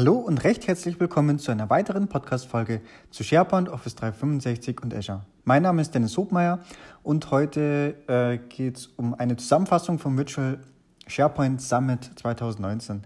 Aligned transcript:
Hallo 0.00 0.14
und 0.14 0.44
recht 0.44 0.66
herzlich 0.66 0.98
willkommen 0.98 1.38
zu 1.38 1.52
einer 1.52 1.68
weiteren 1.68 2.08
Podcast-Folge 2.08 2.80
zu 3.10 3.22
SharePoint, 3.22 3.68
Office 3.68 3.96
365 3.96 4.82
und 4.82 4.94
Azure. 4.94 5.26
Mein 5.44 5.62
Name 5.62 5.82
ist 5.82 5.94
Dennis 5.94 6.16
Hobmeier 6.16 6.60
und 7.02 7.30
heute 7.30 7.96
äh, 8.06 8.38
geht 8.48 8.78
es 8.78 8.86
um 8.96 9.12
eine 9.12 9.36
Zusammenfassung 9.36 9.98
vom 9.98 10.16
Virtual 10.16 10.58
SharePoint 11.06 11.60
Summit 11.60 12.12
2019. 12.16 13.02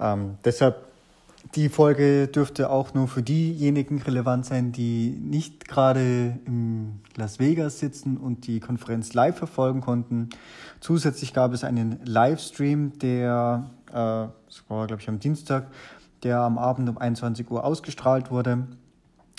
Ähm, 0.00 0.38
deshalb 0.44 0.88
die 1.54 1.68
Folge 1.68 2.26
dürfte 2.26 2.68
auch 2.68 2.94
nur 2.94 3.06
für 3.06 3.22
diejenigen 3.22 4.02
relevant 4.02 4.44
sein, 4.44 4.72
die 4.72 5.10
nicht 5.10 5.68
gerade 5.68 6.40
in 6.46 7.00
Las 7.14 7.38
Vegas 7.38 7.78
sitzen 7.78 8.16
und 8.16 8.48
die 8.48 8.58
Konferenz 8.58 9.14
live 9.14 9.38
verfolgen 9.38 9.82
konnten. 9.82 10.30
Zusätzlich 10.80 11.32
gab 11.32 11.52
es 11.52 11.62
einen 11.62 12.00
Livestream, 12.04 12.98
der, 12.98 13.70
äh, 13.90 13.92
das 13.92 14.64
war 14.66 14.88
glaube 14.88 15.00
ich 15.00 15.08
am 15.08 15.20
Dienstag, 15.20 15.68
der 16.24 16.40
am 16.40 16.58
Abend 16.58 16.88
um 16.88 16.98
21 16.98 17.50
Uhr 17.50 17.64
ausgestrahlt 17.64 18.30
wurde. 18.30 18.66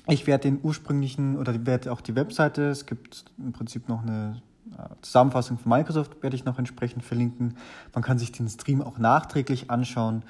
Ich 0.08 0.28
werde 0.28 0.44
den 0.44 0.60
ursprünglichen 0.62 1.38
oder 1.38 1.66
werde 1.66 1.92
auch 1.92 2.02
die 2.02 2.16
Webseite, 2.16 2.70
es 2.70 2.86
gibt 2.86 3.26
im 3.38 3.54
Prinzip 3.54 3.90
noch 3.90 4.04
eine 4.04 4.42
äh, 4.78 4.84
Zusammenfassung 5.02 5.58
von 5.58 5.70
Microsoft, 5.72 6.22
werde 6.22 6.36
ich 6.36 6.46
noch 6.46 6.60
entsprechend 6.60 7.04
verlinken. 7.04 7.56
Man 7.94 8.04
kann 8.04 8.20
sich 8.20 8.32
den 8.32 8.48
Stream 8.48 8.82
auch 8.82 9.00
nachträglich 9.00 9.72
anschauen. 9.72 10.24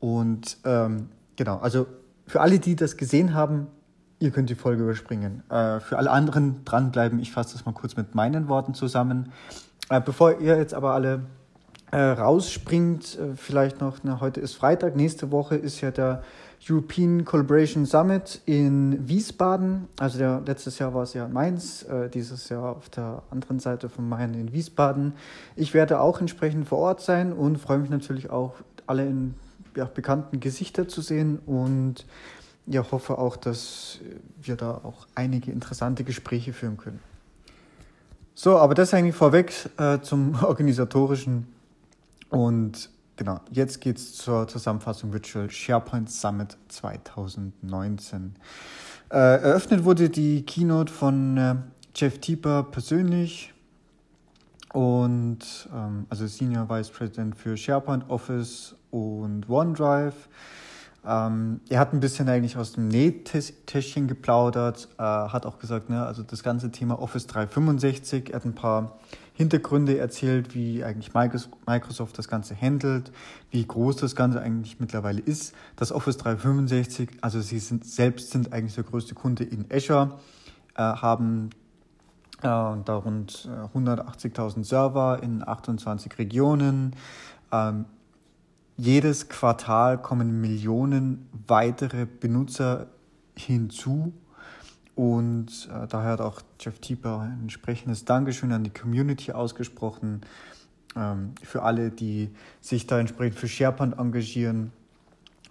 Und 0.00 0.58
ähm, 0.64 1.10
genau, 1.36 1.58
also 1.58 1.86
für 2.26 2.40
alle, 2.40 2.58
die 2.58 2.74
das 2.74 2.96
gesehen 2.96 3.34
haben, 3.34 3.66
ihr 4.18 4.30
könnt 4.30 4.48
die 4.48 4.54
Folge 4.54 4.82
überspringen. 4.82 5.42
Äh, 5.50 5.80
für 5.80 5.98
alle 5.98 6.10
anderen 6.10 6.64
dranbleiben, 6.64 7.18
ich 7.18 7.32
fasse 7.32 7.54
das 7.54 7.66
mal 7.66 7.72
kurz 7.72 7.96
mit 7.96 8.14
meinen 8.14 8.48
Worten 8.48 8.72
zusammen. 8.74 9.32
Äh, 9.90 10.00
bevor 10.00 10.40
ihr 10.40 10.56
jetzt 10.56 10.74
aber 10.74 10.94
alle 10.94 11.20
äh, 11.90 11.98
rausspringt, 11.98 13.18
äh, 13.18 13.36
vielleicht 13.36 13.80
noch, 13.80 13.98
na, 14.02 14.20
heute 14.20 14.40
ist 14.40 14.54
Freitag, 14.54 14.96
nächste 14.96 15.30
Woche 15.30 15.56
ist 15.56 15.80
ja 15.80 15.90
der 15.90 16.22
European 16.68 17.24
Collaboration 17.24 17.86
Summit 17.86 18.40
in 18.44 19.08
Wiesbaden. 19.08 19.88
Also 19.98 20.18
der, 20.18 20.42
letztes 20.44 20.78
Jahr 20.78 20.92
war 20.92 21.04
es 21.04 21.14
ja 21.14 21.26
in 21.26 21.32
Mainz, 21.32 21.84
äh, 21.84 22.08
dieses 22.08 22.48
Jahr 22.48 22.76
auf 22.76 22.88
der 22.88 23.22
anderen 23.30 23.60
Seite 23.60 23.88
von 23.88 24.08
Main 24.08 24.34
in 24.34 24.52
Wiesbaden. 24.52 25.14
Ich 25.56 25.72
werde 25.72 26.00
auch 26.00 26.20
entsprechend 26.20 26.68
vor 26.68 26.78
Ort 26.78 27.00
sein 27.00 27.32
und 27.32 27.58
freue 27.58 27.78
mich 27.78 27.90
natürlich 27.90 28.30
auch, 28.30 28.54
alle 28.86 29.06
in 29.06 29.34
ja, 29.76 29.84
bekannten 29.84 30.40
Gesichter 30.40 30.88
zu 30.88 31.02
sehen 31.02 31.38
und 31.46 32.06
ja, 32.66 32.84
hoffe 32.90 33.18
auch, 33.18 33.36
dass 33.36 33.98
wir 34.40 34.56
da 34.56 34.80
auch 34.82 35.06
einige 35.14 35.52
interessante 35.52 36.04
Gespräche 36.04 36.52
führen 36.52 36.76
können. 36.76 37.00
So, 38.34 38.56
aber 38.58 38.74
das 38.74 38.94
eigentlich 38.94 39.16
vorweg 39.16 39.52
äh, 39.78 40.00
zum 40.00 40.34
organisatorischen 40.42 41.46
und 42.30 42.90
genau, 43.16 43.40
jetzt 43.50 43.80
geht 43.80 43.96
es 43.96 44.16
zur 44.16 44.48
Zusammenfassung 44.48 45.12
Virtual 45.12 45.50
SharePoint 45.50 46.10
Summit 46.10 46.56
2019. 46.68 48.36
Äh, 49.10 49.16
eröffnet 49.16 49.84
wurde 49.84 50.10
die 50.10 50.44
Keynote 50.44 50.92
von 50.92 51.36
äh, 51.36 51.54
Jeff 51.94 52.18
Tieper 52.18 52.62
persönlich 52.62 53.52
und 54.72 55.68
ähm, 55.74 56.06
also 56.10 56.26
Senior 56.26 56.68
Vice 56.68 56.90
President 56.90 57.36
für 57.36 57.56
SharePoint 57.56 58.08
Office 58.10 58.74
und 58.90 59.48
OneDrive. 59.48 60.28
Ähm, 61.06 61.60
er 61.70 61.80
hat 61.80 61.94
ein 61.94 62.00
bisschen 62.00 62.28
eigentlich 62.28 62.56
aus 62.56 62.72
dem 62.72 62.88
Nähtäschchen 62.88 64.08
geplaudert, 64.08 64.88
äh, 64.98 65.02
hat 65.02 65.46
auch 65.46 65.58
gesagt, 65.58 65.88
ne, 65.88 66.04
also 66.04 66.22
das 66.22 66.42
ganze 66.42 66.70
Thema 66.70 67.00
Office 67.00 67.26
365, 67.26 68.30
er 68.30 68.36
hat 68.36 68.44
ein 68.44 68.54
paar 68.54 68.98
Hintergründe 69.38 69.96
erzählt, 69.98 70.56
wie 70.56 70.82
eigentlich 70.82 71.14
Microsoft 71.14 72.18
das 72.18 72.26
Ganze 72.26 72.60
handelt, 72.60 73.12
wie 73.52 73.64
groß 73.64 73.94
das 73.94 74.16
Ganze 74.16 74.40
eigentlich 74.40 74.80
mittlerweile 74.80 75.20
ist. 75.20 75.54
Das 75.76 75.92
Office 75.92 76.16
365, 76.16 77.08
also 77.20 77.40
sie 77.40 77.60
sind 77.60 77.84
selbst 77.84 78.32
sind 78.32 78.52
eigentlich 78.52 78.74
der 78.74 78.82
größte 78.82 79.14
Kunde 79.14 79.44
in 79.44 79.66
Azure, 79.72 80.18
äh, 80.74 80.82
haben 80.82 81.50
äh, 82.38 82.42
da 82.42 82.96
rund 82.96 83.48
180.000 83.74 84.58
äh, 84.58 84.64
Server 84.64 85.22
in 85.22 85.46
28 85.46 86.18
Regionen. 86.18 86.96
Ähm, 87.52 87.84
jedes 88.76 89.28
Quartal 89.28 90.02
kommen 90.02 90.40
Millionen 90.40 91.28
weitere 91.46 92.06
Benutzer 92.06 92.88
hinzu 93.36 94.12
und 94.98 95.68
äh, 95.72 95.86
daher 95.86 96.10
hat 96.10 96.20
auch 96.20 96.40
Jeff 96.58 96.80
Tieper 96.80 97.20
ein 97.20 97.42
entsprechendes 97.42 98.04
Dankeschön 98.04 98.50
an 98.50 98.64
die 98.64 98.70
Community 98.70 99.30
ausgesprochen, 99.30 100.22
ähm, 100.96 101.36
für 101.40 101.62
alle, 101.62 101.92
die 101.92 102.30
sich 102.60 102.88
da 102.88 102.98
entsprechend 102.98 103.38
für 103.38 103.46
SharePoint 103.46 103.96
engagieren. 103.96 104.72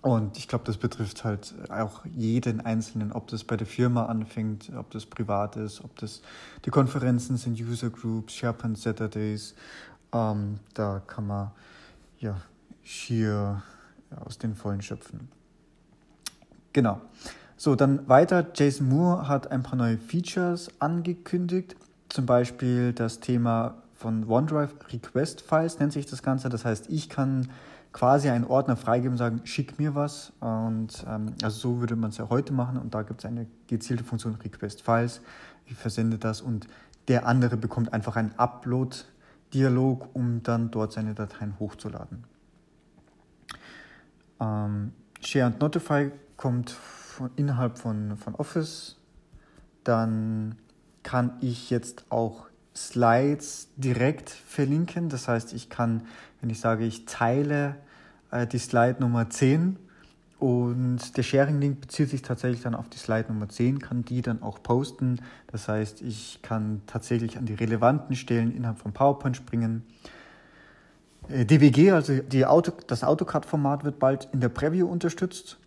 Und 0.02 0.38
ich 0.38 0.50
glaube, 0.50 0.66
das 0.66 0.75
betrifft 0.75 1.24
halt 1.24 1.56
auch 1.69 2.03
jeden 2.13 2.59
Einzelnen, 2.59 3.13
ob 3.13 3.28
das 3.28 3.46
bei 3.46 3.56
der 3.56 3.68
Firma 3.68 4.07
anfängt, 4.07 4.69
ob 4.75 4.91
das 4.91 5.06
privat 5.06 5.56
ist, 5.56 5.81
ob 5.81 5.96
das 5.96 6.22
die 6.66 6.69
Konferenzen 6.69 7.38
sind, 7.38 7.57
User 7.57 7.90
Groups, 7.90 8.34
SharePoint 8.34 8.78
Saturdays. 8.78 9.56
Ähm, 10.12 10.59
da 10.74 11.02
kann 11.07 11.25
man 11.25 11.52
ja 12.19 12.36
schier 12.84 13.63
aus 14.25 14.38
den 14.38 14.56
Vollen 14.56 14.81
schöpfen. 14.81 15.30
Genau. 16.74 17.00
So, 17.59 17.75
dann 17.75 18.07
weiter. 18.07 18.45
Jason 18.53 18.88
Moore 18.88 19.28
hat 19.28 19.50
ein 19.50 19.63
paar 19.63 19.78
neue 19.78 19.97
Features 19.97 20.69
angekündigt. 20.78 21.75
Zum 22.07 22.28
Beispiel 22.28 22.94
das 22.94 23.19
Thema 23.19 23.81
von 23.95 24.29
OneDrive 24.29 24.75
Request 24.94 25.41
Files 25.41 25.79
nennt 25.79 25.91
sich 25.91 26.06
das 26.06 26.22
Ganze. 26.22 26.50
Das 26.50 26.66
heißt, 26.66 26.91
ich 26.91 27.09
kann 27.09 27.50
quasi 27.94 28.29
einen 28.29 28.45
Ordner 28.45 28.78
freigeben 28.78 29.13
und 29.13 29.18
sagen, 29.18 29.41
schick 29.44 29.79
mir 29.79 29.95
was. 29.95 30.34
Und 30.40 31.03
ähm, 31.09 31.34
also 31.41 31.57
so 31.57 31.79
würde 31.79 31.95
man 31.95 32.12
es 32.12 32.18
ja 32.18 32.29
heute 32.29 32.53
machen. 32.53 32.78
Und 32.78 32.94
da 32.94 33.01
gibt 33.01 33.22
es 33.22 33.25
eine 33.25 33.47
gezielte 33.66 34.03
Funktion 34.03 34.35
Request 34.35 34.84
Files. 34.84 35.22
Ich 35.66 35.75
versende 35.75 36.19
das 36.19 36.41
und 36.41 36.68
der 37.07 37.25
andere 37.25 37.57
bekommt 37.57 37.91
einfach 37.91 38.18
einen 38.18 38.34
Upload-Dialog, 38.38 40.09
um 40.13 40.44
dann 40.44 40.69
dort 40.69 40.94
seine 40.94 41.16
Dateien 41.16 41.56
hochzuladen. 41.59 42.24
Ähm, 44.39 44.91
Share 45.22 45.47
und 45.47 45.59
Notify 45.59 46.12
kommt 46.35 46.78
von, 47.17 47.31
innerhalb 47.35 47.79
von, 47.79 48.16
von 48.16 48.35
Office. 48.35 48.95
Dann 49.83 50.55
kann 51.03 51.38
ich 51.41 51.69
jetzt 51.69 52.05
auch 52.09 52.47
Slides 52.75 53.69
direkt 53.75 54.29
verlinken. 54.29 55.09
Das 55.09 55.27
heißt, 55.27 55.53
ich 55.53 55.69
kann, 55.69 56.03
wenn 56.41 56.50
ich 56.50 56.59
sage, 56.59 56.85
ich 56.85 57.06
teile 57.06 57.75
äh, 58.31 58.45
die 58.45 58.59
Slide 58.59 58.97
Nummer 59.00 59.29
10 59.29 59.77
und 60.38 61.17
der 61.17 61.23
Sharing-Link 61.23 61.81
bezieht 61.81 62.11
sich 62.11 62.22
tatsächlich 62.22 62.61
dann 62.61 62.75
auf 62.75 62.88
die 62.89 63.00
Slide 63.00 63.29
Nummer 63.29 63.50
10, 63.50 63.79
kann 63.79 64.06
die 64.06 64.22
dann 64.22 64.44
auch 64.44 64.61
posten. 64.61 65.19
Das 65.47 65.67
heißt, 65.67 66.03
ich 66.03 66.41
kann 66.44 66.83
tatsächlich 66.85 67.39
an 67.39 67.47
die 67.47 67.56
relevanten 67.56 68.16
Stellen 68.16 68.56
innerhalb 68.56 68.77
von 68.77 68.94
PowerPoint 68.94 69.35
springen. 69.35 69.81
Äh, 71.29 71.45
DWG, 71.45 71.91
also 71.94 72.13
Auto, 72.45 72.73
das 72.85 73.03
AutoCAD-Format, 73.03 73.83
wird 73.83 73.97
bald 73.97 74.29
in 74.33 74.39
der 74.39 74.50
Preview 74.50 74.88
unterstützt. 74.88 75.57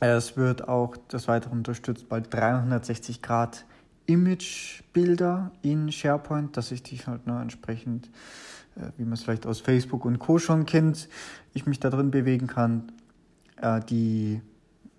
Es 0.00 0.36
wird 0.36 0.68
auch 0.68 0.96
des 0.96 1.26
Weiteren 1.26 1.58
unterstützt 1.58 2.08
bei 2.08 2.20
360 2.20 3.20
Grad 3.20 3.64
Imagebilder 4.06 5.50
in 5.62 5.90
SharePoint, 5.90 6.56
dass 6.56 6.70
ich 6.70 6.82
die 6.82 6.98
halt 6.98 7.26
nur 7.26 7.40
entsprechend, 7.40 8.08
äh, 8.76 8.90
wie 8.96 9.04
man 9.04 9.14
es 9.14 9.24
vielleicht 9.24 9.46
aus 9.46 9.60
Facebook 9.60 10.04
und 10.04 10.18
Co. 10.18 10.38
schon 10.38 10.66
kennt, 10.66 11.08
ich 11.52 11.66
mich 11.66 11.80
da 11.80 11.90
drin 11.90 12.10
bewegen 12.10 12.46
kann. 12.46 12.92
Äh, 13.60 13.80
die, 13.80 14.40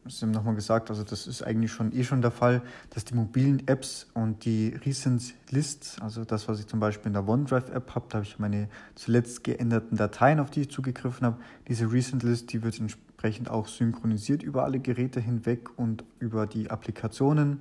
Sie 0.05 0.25
haben 0.25 0.31
nochmal 0.31 0.55
gesagt, 0.55 0.89
also 0.89 1.03
das 1.03 1.27
ist 1.27 1.43
eigentlich 1.43 1.71
schon 1.71 1.93
eh 1.93 2.03
schon 2.03 2.21
der 2.21 2.31
Fall, 2.31 2.61
dass 2.89 3.05
die 3.05 3.15
mobilen 3.15 3.67
Apps 3.67 4.07
und 4.13 4.43
die 4.43 4.75
Recent 4.85 5.33
Lists, 5.49 5.99
also 6.01 6.25
das, 6.25 6.47
was 6.47 6.59
ich 6.59 6.67
zum 6.67 6.79
Beispiel 6.79 7.07
in 7.07 7.13
der 7.13 7.27
OneDrive-App 7.27 7.95
habe, 7.95 8.05
da 8.09 8.15
habe 8.15 8.25
ich 8.25 8.37
meine 8.37 8.69
zuletzt 8.95 9.43
geänderten 9.43 9.97
Dateien, 9.97 10.39
auf 10.39 10.49
die 10.51 10.61
ich 10.61 10.71
zugegriffen 10.71 11.25
habe. 11.25 11.37
Diese 11.67 11.91
Recent 11.91 12.21
List, 12.23 12.51
die 12.53 12.63
wird 12.63 12.79
entsprechend 12.79 13.08
entsprechend 13.19 13.49
auch 13.49 13.67
synchronisiert 13.67 14.43
über 14.43 14.63
alle 14.63 14.79
Geräte 14.79 15.19
hinweg 15.19 15.77
und 15.77 16.05
über 16.19 16.47
die 16.47 16.71
Applikationen. 16.71 17.59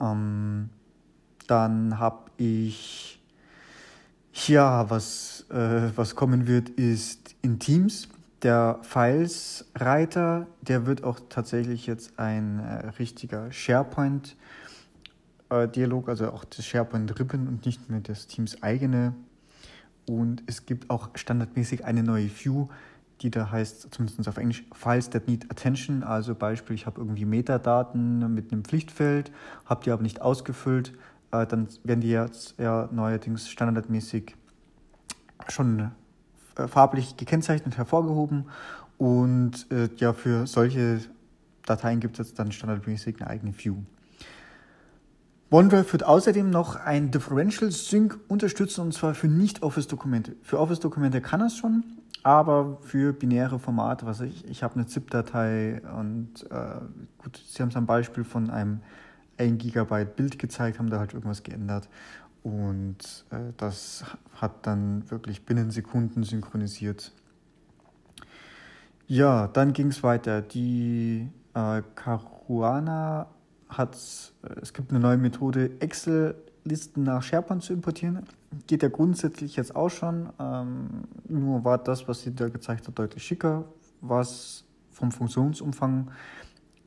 Ähm, 0.00 0.68
dann 1.48 1.98
habe 1.98 2.30
ich 2.36 3.20
ja, 4.46 4.88
was, 4.88 5.46
äh, 5.50 5.90
was 5.96 6.14
kommen 6.14 6.46
wird, 6.46 6.68
ist 6.68 7.34
in 7.42 7.58
Teams. 7.58 8.06
Der 8.44 8.78
Files-Reiter, 8.82 10.46
der 10.60 10.86
wird 10.86 11.02
auch 11.02 11.18
tatsächlich 11.28 11.88
jetzt 11.88 12.20
ein 12.20 12.60
äh, 12.60 12.90
richtiger 13.00 13.50
SharePoint-Dialog, 13.50 16.06
äh, 16.06 16.10
also 16.10 16.30
auch 16.30 16.44
das 16.44 16.64
SharePoint-Ribbon 16.64 17.48
und 17.48 17.66
nicht 17.66 17.90
mehr 17.90 17.98
das 17.98 18.28
Teams 18.28 18.62
eigene. 18.62 19.12
Und 20.06 20.42
es 20.46 20.66
gibt 20.66 20.90
auch 20.90 21.10
standardmäßig 21.14 21.84
eine 21.84 22.02
neue 22.02 22.28
View, 22.28 22.68
die 23.20 23.30
da 23.30 23.50
heißt, 23.50 23.88
zumindest 23.92 24.28
auf 24.28 24.36
Englisch, 24.36 24.64
Files 24.72 25.10
that 25.10 25.28
need 25.28 25.50
attention. 25.50 26.02
Also 26.02 26.34
Beispiel, 26.34 26.74
ich 26.74 26.86
habe 26.86 27.00
irgendwie 27.00 27.24
Metadaten 27.24 28.34
mit 28.34 28.52
einem 28.52 28.64
Pflichtfeld, 28.64 29.30
habe 29.64 29.84
die 29.84 29.90
aber 29.90 30.02
nicht 30.02 30.20
ausgefüllt, 30.20 30.92
äh, 31.32 31.46
dann 31.46 31.68
werden 31.84 32.00
die 32.00 32.10
jetzt 32.10 32.54
ja 32.58 32.88
neuerdings 32.92 33.48
standardmäßig 33.48 34.36
schon 35.48 35.92
äh, 36.56 36.68
farblich 36.68 37.16
gekennzeichnet 37.16 37.76
hervorgehoben 37.76 38.46
und 38.98 39.70
äh, 39.70 39.88
ja, 39.96 40.12
für 40.12 40.46
solche 40.46 41.00
Dateien 41.66 42.00
gibt 42.00 42.18
es 42.18 42.34
dann 42.34 42.52
standardmäßig 42.52 43.20
eine 43.20 43.30
eigene 43.30 43.52
View. 43.56 43.76
OneDrive 45.52 45.92
wird 45.92 46.04
außerdem 46.04 46.48
noch 46.48 46.76
ein 46.76 47.10
Differential 47.10 47.70
Sync 47.70 48.18
unterstützen 48.28 48.80
und 48.80 48.94
zwar 48.94 49.14
für 49.14 49.28
Nicht-Office-Dokumente. 49.28 50.34
Für 50.42 50.58
Office-Dokumente 50.58 51.20
kann 51.20 51.42
es 51.42 51.58
schon, 51.58 51.84
aber 52.22 52.78
für 52.80 53.12
binäre 53.12 53.58
Formate, 53.58 54.06
was 54.06 54.22
ich, 54.22 54.48
ich 54.48 54.62
habe 54.62 54.76
eine 54.76 54.86
ZIP-Datei 54.86 55.82
und 55.98 56.50
äh, 56.50 56.80
gut, 57.18 57.38
Sie 57.46 57.60
haben 57.60 57.68
es 57.68 57.76
am 57.76 57.84
Beispiel 57.84 58.24
von 58.24 58.48
einem 58.48 58.80
1 59.36 59.62
GB 59.62 60.06
Bild 60.16 60.38
gezeigt, 60.38 60.78
haben 60.78 60.88
da 60.88 60.98
halt 60.98 61.12
irgendwas 61.12 61.42
geändert 61.42 61.86
und 62.42 63.26
äh, 63.30 63.52
das 63.58 64.04
hat 64.34 64.66
dann 64.66 65.10
wirklich 65.10 65.44
binnen 65.44 65.70
Sekunden 65.70 66.22
synchronisiert. 66.22 67.12
Ja, 69.06 69.48
dann 69.48 69.74
ging 69.74 69.88
es 69.88 70.02
weiter. 70.02 70.40
Die 70.40 71.28
äh, 71.52 71.82
Caruana 71.94 73.26
hat, 73.76 73.96
äh, 74.42 74.60
es 74.60 74.72
gibt 74.72 74.90
eine 74.90 75.00
neue 75.00 75.18
Methode, 75.18 75.70
Excel-Listen 75.80 77.02
nach 77.02 77.22
SharePoint 77.22 77.62
zu 77.62 77.72
importieren. 77.72 78.24
Geht 78.66 78.82
ja 78.82 78.88
grundsätzlich 78.88 79.56
jetzt 79.56 79.74
auch 79.74 79.90
schon. 79.90 80.28
Ähm, 80.38 81.04
nur 81.28 81.64
war 81.64 81.78
das, 81.78 82.06
was 82.08 82.22
sie 82.22 82.34
da 82.34 82.48
gezeigt 82.48 82.86
hat, 82.86 82.98
deutlich 82.98 83.24
schicker. 83.24 83.64
Was 84.00 84.64
vom 84.90 85.10
Funktionsumfang, 85.10 86.10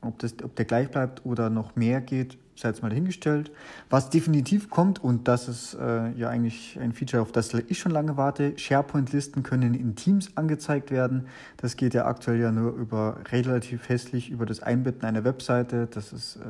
ob, 0.06 0.18
das, 0.18 0.34
ob 0.42 0.56
der 0.56 0.64
gleich 0.64 0.90
bleibt 0.90 1.24
oder 1.24 1.50
noch 1.50 1.76
mehr 1.76 2.00
geht, 2.00 2.38
sei 2.54 2.68
jetzt 2.68 2.82
mal 2.82 2.88
dahingestellt. 2.88 3.50
Was 3.90 4.10
definitiv 4.10 4.70
kommt, 4.70 5.02
und 5.02 5.28
das 5.28 5.48
ist 5.48 5.74
äh, 5.74 6.10
ja 6.12 6.28
eigentlich 6.28 6.78
ein 6.80 6.92
Feature, 6.92 7.22
auf 7.22 7.32
das 7.32 7.52
ich 7.54 7.78
schon 7.78 7.92
lange 7.92 8.16
warte, 8.16 8.58
SharePoint-Listen 8.58 9.42
können 9.42 9.74
in 9.74 9.94
Teams 9.94 10.36
angezeigt 10.36 10.90
werden. 10.90 11.26
Das 11.58 11.76
geht 11.76 11.94
ja 11.94 12.06
aktuell 12.06 12.40
ja 12.40 12.52
nur 12.52 12.72
über 12.72 13.18
relativ 13.30 13.88
hässlich 13.88 14.30
über 14.30 14.46
das 14.46 14.62
Einbetten 14.62 15.04
einer 15.04 15.24
Webseite. 15.24 15.86
Das 15.90 16.12
ist, 16.12 16.36
äh, 16.36 16.40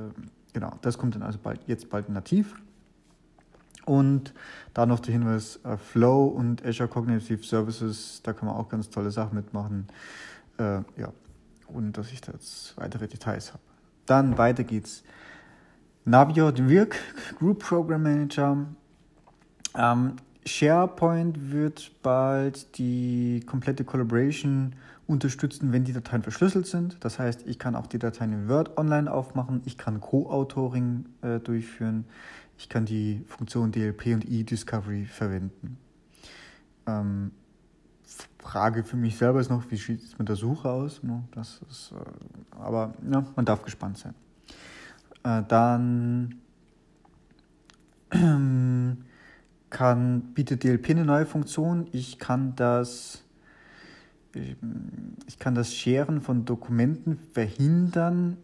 genau, 0.52 0.72
das 0.82 0.98
kommt 0.98 1.14
dann 1.14 1.22
also 1.22 1.38
bald, 1.42 1.60
jetzt 1.66 1.90
bald 1.90 2.08
nativ. 2.08 2.54
Und 3.84 4.34
da 4.74 4.84
noch 4.84 4.98
der 4.98 5.12
Hinweis, 5.12 5.60
äh, 5.64 5.76
Flow 5.76 6.26
und 6.26 6.64
Azure 6.66 6.88
Cognitive 6.88 7.44
Services, 7.44 8.20
da 8.24 8.32
kann 8.32 8.48
man 8.48 8.56
auch 8.56 8.68
ganz 8.68 8.90
tolle 8.90 9.12
Sachen 9.12 9.36
mitmachen. 9.36 9.86
Äh, 10.58 10.80
ja, 10.96 11.12
ohne 11.72 11.90
dass 11.90 12.12
ich 12.12 12.20
da 12.20 12.32
jetzt 12.32 12.76
weitere 12.76 13.08
Details 13.08 13.52
habe. 13.52 13.62
Dann 14.06 14.38
weiter 14.38 14.64
geht's. 14.64 15.02
Naviot 16.04 16.68
Wirk, 16.68 16.96
Group 17.38 17.64
Program 17.64 18.02
Manager. 18.02 18.66
Ähm, 19.74 20.16
SharePoint 20.46 21.50
wird 21.50 21.90
bald 22.02 22.78
die 22.78 23.42
komplette 23.46 23.84
Collaboration 23.84 24.74
unterstützen, 25.08 25.72
wenn 25.72 25.84
die 25.84 25.92
Dateien 25.92 26.22
verschlüsselt 26.22 26.66
sind. 26.66 26.96
Das 27.00 27.18
heißt, 27.18 27.46
ich 27.46 27.58
kann 27.58 27.74
auch 27.74 27.86
die 27.86 27.98
Dateien 27.98 28.32
in 28.32 28.48
Word 28.48 28.78
online 28.78 29.10
aufmachen, 29.10 29.62
ich 29.64 29.76
kann 29.76 30.00
Co-Autoring 30.00 31.06
äh, 31.22 31.40
durchführen, 31.40 32.04
ich 32.58 32.68
kann 32.68 32.84
die 32.84 33.24
Funktion 33.26 33.72
DLP 33.72 34.14
und 34.14 34.28
E-Discovery 34.28 35.04
verwenden. 35.04 35.78
Ähm, 36.86 37.32
Frage 38.46 38.84
für 38.84 38.96
mich 38.96 39.16
selber 39.16 39.40
ist 39.40 39.50
noch, 39.50 39.70
wie 39.70 39.76
sieht 39.76 40.02
es 40.02 40.18
mit 40.18 40.28
der 40.28 40.36
Suche 40.36 40.70
aus? 40.70 41.00
Das 41.32 41.60
ist, 41.68 41.92
äh, 41.92 42.56
aber 42.58 42.94
ja, 43.10 43.24
man 43.34 43.44
darf 43.44 43.62
gespannt 43.62 43.98
sein. 43.98 44.14
Äh, 45.24 45.42
dann 45.48 46.36
ähm, 48.12 48.98
kann, 49.70 50.32
bietet 50.34 50.62
DLP 50.62 50.90
eine 50.90 51.04
neue 51.04 51.26
Funktion. 51.26 51.88
Ich 51.92 52.18
kann 52.18 52.54
das 52.56 53.22
ich 55.26 55.38
kann 55.38 55.54
das 55.54 55.72
Scheren 55.74 56.20
von 56.20 56.44
Dokumenten 56.44 57.18
verhindern, 57.32 58.36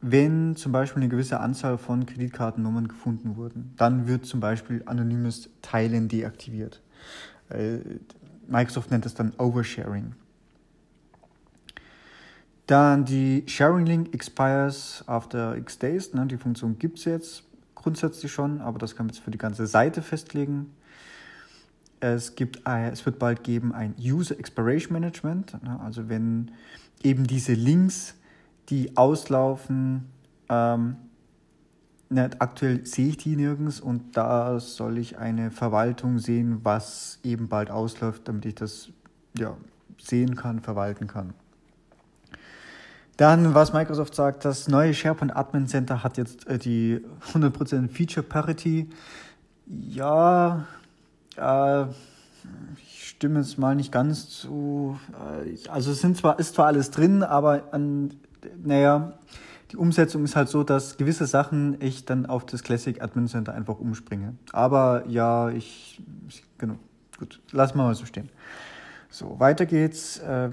wenn 0.00 0.56
zum 0.56 0.72
Beispiel 0.72 1.02
eine 1.02 1.10
gewisse 1.10 1.40
Anzahl 1.40 1.76
von 1.76 2.06
Kreditkartennummern 2.06 2.88
gefunden 2.88 3.36
wurden. 3.36 3.74
Dann 3.76 4.06
wird 4.06 4.26
zum 4.26 4.40
Beispiel 4.40 4.82
anonymes 4.86 5.50
Teilen 5.60 6.08
deaktiviert. 6.08 6.82
Microsoft 8.50 8.90
nennt 8.90 9.04
das 9.04 9.14
dann 9.14 9.32
Oversharing. 9.38 10.14
Dann 12.66 13.04
die 13.04 13.44
Sharing 13.46 13.86
Link 13.86 14.14
expires 14.14 15.02
after 15.06 15.56
x 15.56 15.78
days. 15.78 16.14
Ne, 16.14 16.26
die 16.26 16.36
Funktion 16.36 16.78
gibt 16.78 16.98
es 16.98 17.04
jetzt 17.04 17.44
grundsätzlich 17.74 18.30
schon, 18.30 18.60
aber 18.60 18.78
das 18.78 18.94
kann 18.94 19.06
man 19.06 19.14
jetzt 19.14 19.24
für 19.24 19.30
die 19.30 19.38
ganze 19.38 19.66
Seite 19.66 20.02
festlegen. 20.02 20.72
Es, 22.00 22.34
gibt, 22.34 22.62
es 22.66 23.04
wird 23.04 23.18
bald 23.18 23.42
geben 23.42 23.74
ein 23.74 23.94
User 23.98 24.38
Expiration 24.38 24.92
Management. 24.92 25.62
Ne, 25.62 25.80
also 25.80 26.08
wenn 26.08 26.52
eben 27.02 27.26
diese 27.26 27.54
Links, 27.54 28.14
die 28.68 28.96
auslaufen, 28.96 30.06
ähm, 30.48 30.96
ne, 32.10 32.30
aktuell 32.38 32.84
sehe 32.84 33.08
ich 33.08 33.16
die 33.16 33.36
nirgends 33.36 33.80
und 33.80 34.16
da 34.16 34.60
soll 34.60 34.98
ich 34.98 35.18
eine 35.18 35.50
Verwaltung 35.50 36.18
sehen, 36.18 36.60
was 36.62 37.18
eben 37.22 37.48
bald 37.48 37.70
ausläuft, 37.70 38.28
damit 38.28 38.44
ich 38.44 38.56
das 38.56 38.90
ja, 39.36 39.56
sehen 39.98 40.36
kann, 40.36 40.60
verwalten 40.60 41.06
kann. 41.06 41.32
Dann, 43.16 43.54
was 43.54 43.72
Microsoft 43.72 44.14
sagt, 44.14 44.44
das 44.44 44.66
neue 44.68 44.94
SharePoint 44.94 45.36
Admin 45.36 45.66
Center 45.66 46.02
hat 46.02 46.16
jetzt 46.16 46.46
äh, 46.46 46.58
die 46.58 47.04
100% 47.34 47.90
Feature 47.90 48.24
Parity. 48.26 48.88
Ja, 49.66 50.64
äh, 51.36 51.84
ich 52.78 53.08
stimme 53.08 53.40
jetzt 53.40 53.58
mal 53.58 53.76
nicht 53.76 53.92
ganz 53.92 54.30
zu. 54.30 54.98
Äh, 55.44 55.68
also 55.68 55.92
es 55.92 56.00
sind 56.00 56.16
zwar, 56.16 56.38
ist 56.38 56.54
zwar 56.54 56.68
alles 56.68 56.90
drin, 56.90 57.22
aber 57.22 57.64
an, 57.72 58.14
naja, 58.64 59.12
die 59.70 59.76
Umsetzung 59.76 60.24
ist 60.24 60.36
halt 60.36 60.48
so, 60.48 60.64
dass 60.64 60.96
gewisse 60.96 61.26
Sachen 61.26 61.76
ich 61.80 62.04
dann 62.04 62.26
auf 62.26 62.44
das 62.44 62.62
Classic 62.62 63.00
Admin 63.02 63.28
Center 63.28 63.54
einfach 63.54 63.78
umspringe. 63.78 64.34
Aber 64.52 65.04
ja, 65.06 65.50
ich, 65.50 66.02
ich 66.28 66.42
genau, 66.58 66.76
gut, 67.18 67.40
lassen 67.52 67.78
wir 67.78 67.84
mal 67.84 67.94
so 67.94 68.04
stehen. 68.04 68.28
So, 69.08 69.38
weiter 69.38 69.66
geht's. 69.66 70.18
Äh, 70.18 70.50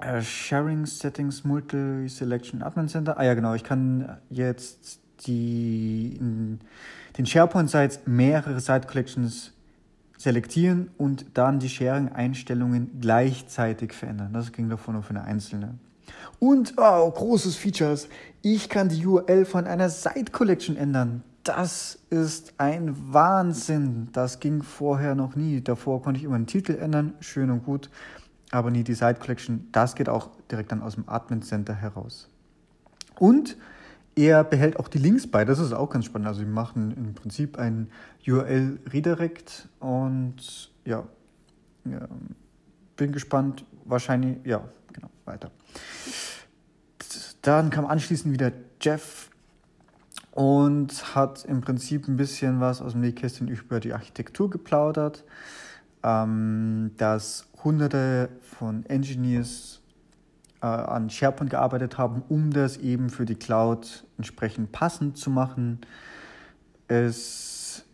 äh, 0.00 0.20
Sharing 0.20 0.84
Settings 0.84 1.44
Multi-Selection 1.44 2.62
Admin 2.62 2.88
Center. 2.88 3.18
Ah 3.18 3.24
ja, 3.24 3.34
genau. 3.34 3.54
Ich 3.54 3.64
kann 3.64 4.18
jetzt 4.30 5.00
die, 5.26 6.18
den 7.16 7.26
SharePoint-Sites 7.26 8.00
mehrere 8.06 8.58
Site-Collections 8.60 9.52
selektieren 10.18 10.90
und 10.98 11.26
dann 11.34 11.58
die 11.58 11.68
Sharing-Einstellungen 11.68 13.00
gleichzeitig 13.00 13.92
verändern. 13.92 14.32
Das 14.32 14.52
ging 14.52 14.68
davon 14.68 14.96
auf 14.96 15.10
eine 15.10 15.22
einzelne. 15.22 15.78
Und, 16.42 16.74
oh, 16.76 17.10
großes 17.10 17.56
Features, 17.56 18.08
ich 18.42 18.68
kann 18.68 18.88
die 18.88 19.06
URL 19.06 19.44
von 19.44 19.66
einer 19.66 19.88
Site-Collection 19.88 20.76
ändern. 20.76 21.22
Das 21.44 21.98
ist 22.10 22.54
ein 22.58 22.96
Wahnsinn. 23.12 24.08
Das 24.12 24.40
ging 24.40 24.62
vorher 24.62 25.14
noch 25.14 25.36
nie. 25.36 25.60
Davor 25.60 26.02
konnte 26.02 26.18
ich 26.18 26.24
immer 26.24 26.36
einen 26.36 26.46
Titel 26.46 26.72
ändern, 26.72 27.14
schön 27.20 27.50
und 27.50 27.64
gut 27.64 27.90
aber 28.52 28.70
nie 28.70 28.84
die 28.84 28.94
Site 28.94 29.14
Collection. 29.14 29.66
Das 29.72 29.96
geht 29.96 30.08
auch 30.08 30.30
direkt 30.50 30.70
dann 30.70 30.82
aus 30.82 30.94
dem 30.94 31.08
Admin 31.08 31.42
Center 31.42 31.74
heraus. 31.74 32.28
Und 33.18 33.56
er 34.14 34.44
behält 34.44 34.78
auch 34.78 34.88
die 34.88 34.98
Links 34.98 35.26
bei, 35.26 35.44
das 35.44 35.58
ist 35.58 35.72
auch 35.72 35.88
ganz 35.88 36.04
spannend. 36.04 36.28
Also 36.28 36.42
wir 36.42 36.48
machen 36.48 36.92
im 36.96 37.14
Prinzip 37.14 37.58
ein 37.58 37.90
URL 38.26 38.78
Redirect 38.92 39.68
und 39.80 40.70
ja, 40.84 41.04
ja, 41.86 42.06
bin 42.96 43.12
gespannt. 43.12 43.64
Wahrscheinlich, 43.84 44.36
ja, 44.44 44.62
genau, 44.92 45.08
weiter. 45.24 45.50
Dann 47.42 47.70
kam 47.70 47.86
anschließend 47.86 48.32
wieder 48.32 48.52
Jeff 48.80 49.30
und 50.30 51.14
hat 51.14 51.44
im 51.44 51.60
Prinzip 51.60 52.08
ein 52.08 52.16
bisschen 52.16 52.60
was 52.60 52.80
aus 52.80 52.92
dem 52.92 53.02
Nähkästchen 53.02 53.48
über 53.48 53.80
die 53.80 53.92
Architektur 53.92 54.48
geplaudert 54.48 55.24
ähm, 56.02 56.92
dass 56.96 57.46
hunderte 57.62 58.28
von 58.40 58.84
Engineers 58.86 59.80
äh, 60.60 60.66
an 60.66 61.10
SharePoint 61.10 61.50
gearbeitet 61.50 61.98
haben, 61.98 62.22
um 62.28 62.50
das 62.50 62.76
eben 62.76 63.10
für 63.10 63.24
die 63.24 63.36
Cloud 63.36 64.04
entsprechend 64.18 64.72
passend 64.72 65.16
zu 65.16 65.30
machen. 65.30 65.80
Es 66.88 67.84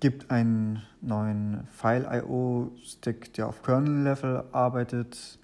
gibt 0.00 0.30
einen 0.30 0.82
neuen 1.02 1.66
File.io-Stack, 1.72 3.34
der 3.34 3.48
auf 3.48 3.62
Kernel-Level 3.62 4.44
arbeitet. 4.52 5.38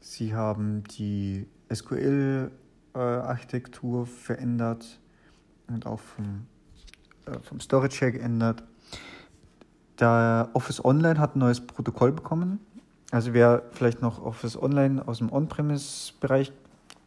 Sie 0.00 0.34
haben 0.34 0.84
die 0.84 1.46
SQL-Architektur 2.92 4.06
verändert 4.06 4.98
und 5.68 5.86
auch 5.86 6.00
vom, 6.00 6.46
äh, 7.26 7.38
vom 7.40 7.60
Storage 7.60 8.00
her 8.00 8.12
geändert. 8.12 8.62
Der 9.98 10.50
Office 10.54 10.84
Online 10.84 11.18
hat 11.18 11.36
ein 11.36 11.40
neues 11.40 11.60
Protokoll 11.60 12.12
bekommen. 12.12 12.60
Also 13.10 13.34
wer 13.34 13.62
vielleicht 13.72 14.00
noch 14.00 14.22
Office 14.22 14.60
Online 14.60 15.06
aus 15.06 15.18
dem 15.18 15.30
On-Premise-Bereich, 15.30 16.52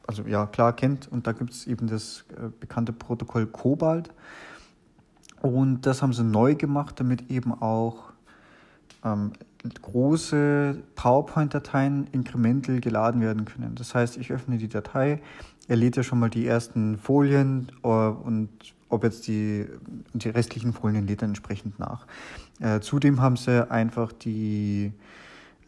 also 0.07 0.23
ja 0.23 0.45
klar 0.45 0.73
kennt, 0.73 1.11
und 1.11 1.25
da 1.25 1.31
gibt 1.31 1.51
es 1.51 1.65
eben 1.65 1.87
das 1.87 2.25
äh, 2.37 2.49
bekannte 2.59 2.93
Protokoll 2.93 3.47
Cobalt. 3.47 4.11
Und 5.41 5.81
das 5.85 6.01
haben 6.01 6.13
sie 6.13 6.23
neu 6.23 6.55
gemacht, 6.55 6.99
damit 6.99 7.29
eben 7.29 7.53
auch 7.53 8.11
ähm, 9.03 9.33
große 9.81 10.77
PowerPoint-Dateien 10.95 12.07
incremental 12.11 12.79
geladen 12.79 13.21
werden 13.21 13.45
können. 13.45 13.75
Das 13.75 13.95
heißt, 13.95 14.17
ich 14.17 14.31
öffne 14.31 14.57
die 14.57 14.67
Datei, 14.67 15.21
er 15.67 15.75
lädt 15.75 15.95
ja 15.95 16.03
schon 16.03 16.19
mal 16.19 16.29
die 16.29 16.45
ersten 16.45 16.97
Folien 16.97 17.71
äh, 17.83 17.87
und 17.87 18.49
ob 18.89 19.03
jetzt 19.03 19.27
die, 19.27 19.65
die 20.13 20.29
restlichen 20.29 20.73
Folien 20.73 21.07
lädt 21.07 21.21
er 21.21 21.27
entsprechend 21.27 21.79
nach. 21.79 22.05
Äh, 22.59 22.79
zudem 22.81 23.19
haben 23.21 23.35
sie 23.35 23.69
einfach 23.69 24.11
die 24.11 24.93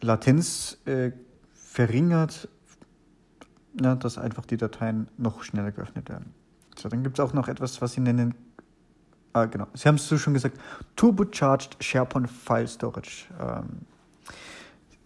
Latenz 0.00 0.78
äh, 0.86 1.10
verringert, 1.52 2.48
ja, 3.80 3.94
dass 3.96 4.18
einfach 4.18 4.46
die 4.46 4.56
Dateien 4.56 5.08
noch 5.18 5.42
schneller 5.42 5.72
geöffnet 5.72 6.08
werden. 6.08 6.32
So, 6.76 6.88
dann 6.88 7.02
gibt 7.02 7.18
es 7.18 7.24
auch 7.24 7.32
noch 7.32 7.48
etwas, 7.48 7.82
was 7.82 7.92
sie 7.92 8.00
nennen, 8.00 8.34
ah, 9.32 9.44
genau, 9.46 9.66
sie 9.74 9.88
haben 9.88 9.96
es 9.96 10.08
so 10.08 10.18
schon 10.18 10.34
gesagt, 10.34 10.58
Turbocharged 10.96 11.76
SharePoint 11.82 12.30
File 12.30 12.68
Storage. 12.68 13.26
Ähm, 13.40 13.86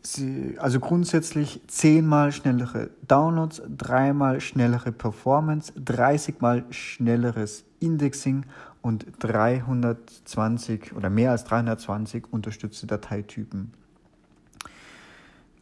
sie, 0.02 0.56
also 0.58 0.80
grundsätzlich 0.80 1.60
zehnmal 1.66 2.32
schnellere 2.32 2.90
Downloads, 3.06 3.62
dreimal 3.68 4.40
schnellere 4.40 4.92
Performance, 4.92 5.72
30 5.76 6.40
mal 6.40 6.64
schnelleres 6.70 7.64
Indexing 7.80 8.44
und 8.80 9.06
320 9.20 10.94
oder 10.94 11.08
mehr 11.08 11.30
als 11.30 11.44
320 11.44 12.32
unterstützte 12.32 12.86
Dateitypen. 12.86 13.72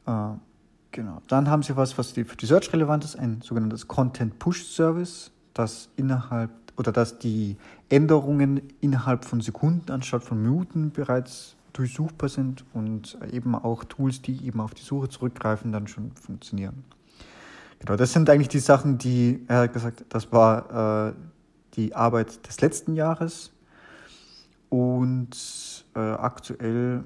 Äh, 0.07 0.13
genau. 0.91 1.23
Dann 1.29 1.49
haben 1.49 1.63
sie 1.63 1.77
was, 1.77 1.99
was 1.99 2.13
für 2.13 2.25
die 2.25 2.47
Search 2.47 2.73
relevant 2.73 3.05
ist, 3.05 3.17
ein 3.17 3.41
sogenanntes 3.43 3.89
Content 3.89 4.39
Push 4.39 4.65
Service, 4.65 5.31
das 5.55 5.91
innerhalb 5.97 6.51
oder 6.77 6.93
dass 6.93 7.19
die 7.19 7.57
Änderungen 7.91 8.63
innerhalb 8.81 9.25
von 9.25 9.41
Sekunden 9.41 9.91
anstatt 9.91 10.23
von 10.25 10.41
Minuten 10.41 10.93
bereits 10.93 11.57
durchsuchbar 11.73 12.29
sind 12.29 12.65
und 12.73 13.19
eben 13.33 13.55
auch 13.55 13.85
Tools, 13.85 14.23
die 14.23 14.45
eben 14.47 14.61
auf 14.61 14.75
die 14.75 14.83
Suche 14.83 15.09
zurückgreifen, 15.09 15.73
dann 15.73 15.87
schon 15.87 16.13
funktionieren. 16.13 16.85
Genau, 17.81 17.97
das 17.97 18.13
sind 18.13 18.29
eigentlich 18.29 18.49
die 18.49 18.59
Sachen, 18.59 18.99
die, 18.99 19.45
er 19.49 19.63
hat 19.63 19.73
gesagt, 19.73 20.05
das 20.09 20.31
war 20.33 21.09
äh, 21.09 21.13
die 21.75 21.95
Arbeit 21.95 22.47
des 22.47 22.61
letzten 22.61 22.95
Jahres. 22.95 23.53
Und 24.69 25.85
äh, 25.95 25.99
aktuell, 25.99 27.03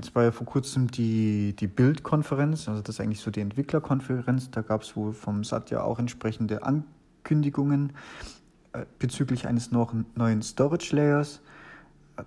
es 0.00 0.14
war 0.14 0.24
ja 0.24 0.32
vor 0.32 0.46
kurzem 0.46 0.90
die, 0.90 1.54
die 1.58 1.66
Build-Konferenz, 1.66 2.68
also 2.68 2.80
das 2.80 2.96
ist 2.96 3.00
eigentlich 3.00 3.20
so 3.20 3.30
die 3.30 3.40
Entwicklerkonferenz, 3.40 4.50
da 4.50 4.62
gab 4.62 4.82
es 4.82 4.96
wohl 4.96 5.12
vom 5.12 5.44
Satya 5.44 5.82
auch 5.82 5.98
entsprechende 5.98 6.62
Ankündigungen 6.62 7.92
bezüglich 8.98 9.46
eines 9.46 9.70
neuen 9.72 10.42
Storage 10.42 10.94
Layers. 10.94 11.40
Äh, 12.16 12.22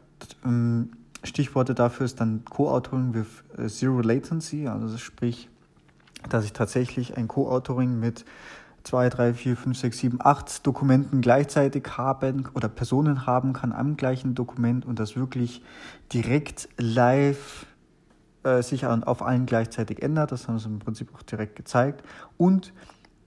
ähm, 0.45 0.91
Stichworte 1.23 1.75
dafür 1.75 2.05
ist 2.05 2.19
dann 2.19 2.43
Co-Authoring 2.45 3.13
with 3.13 3.43
äh, 3.57 3.67
Zero 3.67 4.01
Latency, 4.01 4.67
also 4.67 4.97
sprich, 4.97 5.49
dass 6.29 6.45
ich 6.45 6.53
tatsächlich 6.53 7.17
ein 7.17 7.27
Co-Authoring 7.27 7.99
mit 7.99 8.25
2, 8.83 9.09
3, 9.09 9.33
4, 9.35 9.57
5, 9.57 9.77
6, 9.77 9.97
7, 9.97 10.17
8 10.21 10.65
Dokumenten 10.65 11.21
gleichzeitig 11.21 11.97
haben 11.97 12.47
oder 12.55 12.67
Personen 12.67 13.27
haben 13.27 13.53
kann 13.53 13.71
am 13.71 13.95
gleichen 13.95 14.33
Dokument 14.33 14.85
und 14.85 14.97
das 14.97 15.15
wirklich 15.15 15.63
direkt 16.11 16.67
live 16.77 17.67
äh, 18.43 18.63
sich 18.63 18.87
auf 18.87 19.21
allen 19.21 19.45
gleichzeitig 19.45 20.01
ändert. 20.01 20.31
Das 20.31 20.47
haben 20.47 20.57
sie 20.57 20.67
im 20.67 20.79
Prinzip 20.79 21.13
auch 21.13 21.21
direkt 21.21 21.55
gezeigt. 21.55 22.03
Und 22.37 22.73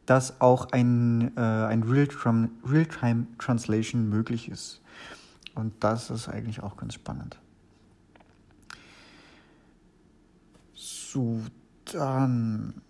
dass 0.06 0.40
auch 0.40 0.72
ein, 0.72 1.36
äh, 1.36 1.40
ein 1.40 1.82
Real-Time-Translation 1.82 4.08
möglich 4.08 4.48
ist. 4.48 4.80
Und 5.54 5.72
das 5.80 6.10
ist 6.10 6.28
eigentlich 6.28 6.62
auch 6.62 6.76
ganz 6.76 6.94
spannend. 6.94 7.38
So, 10.74 11.40
dann. 11.92 12.82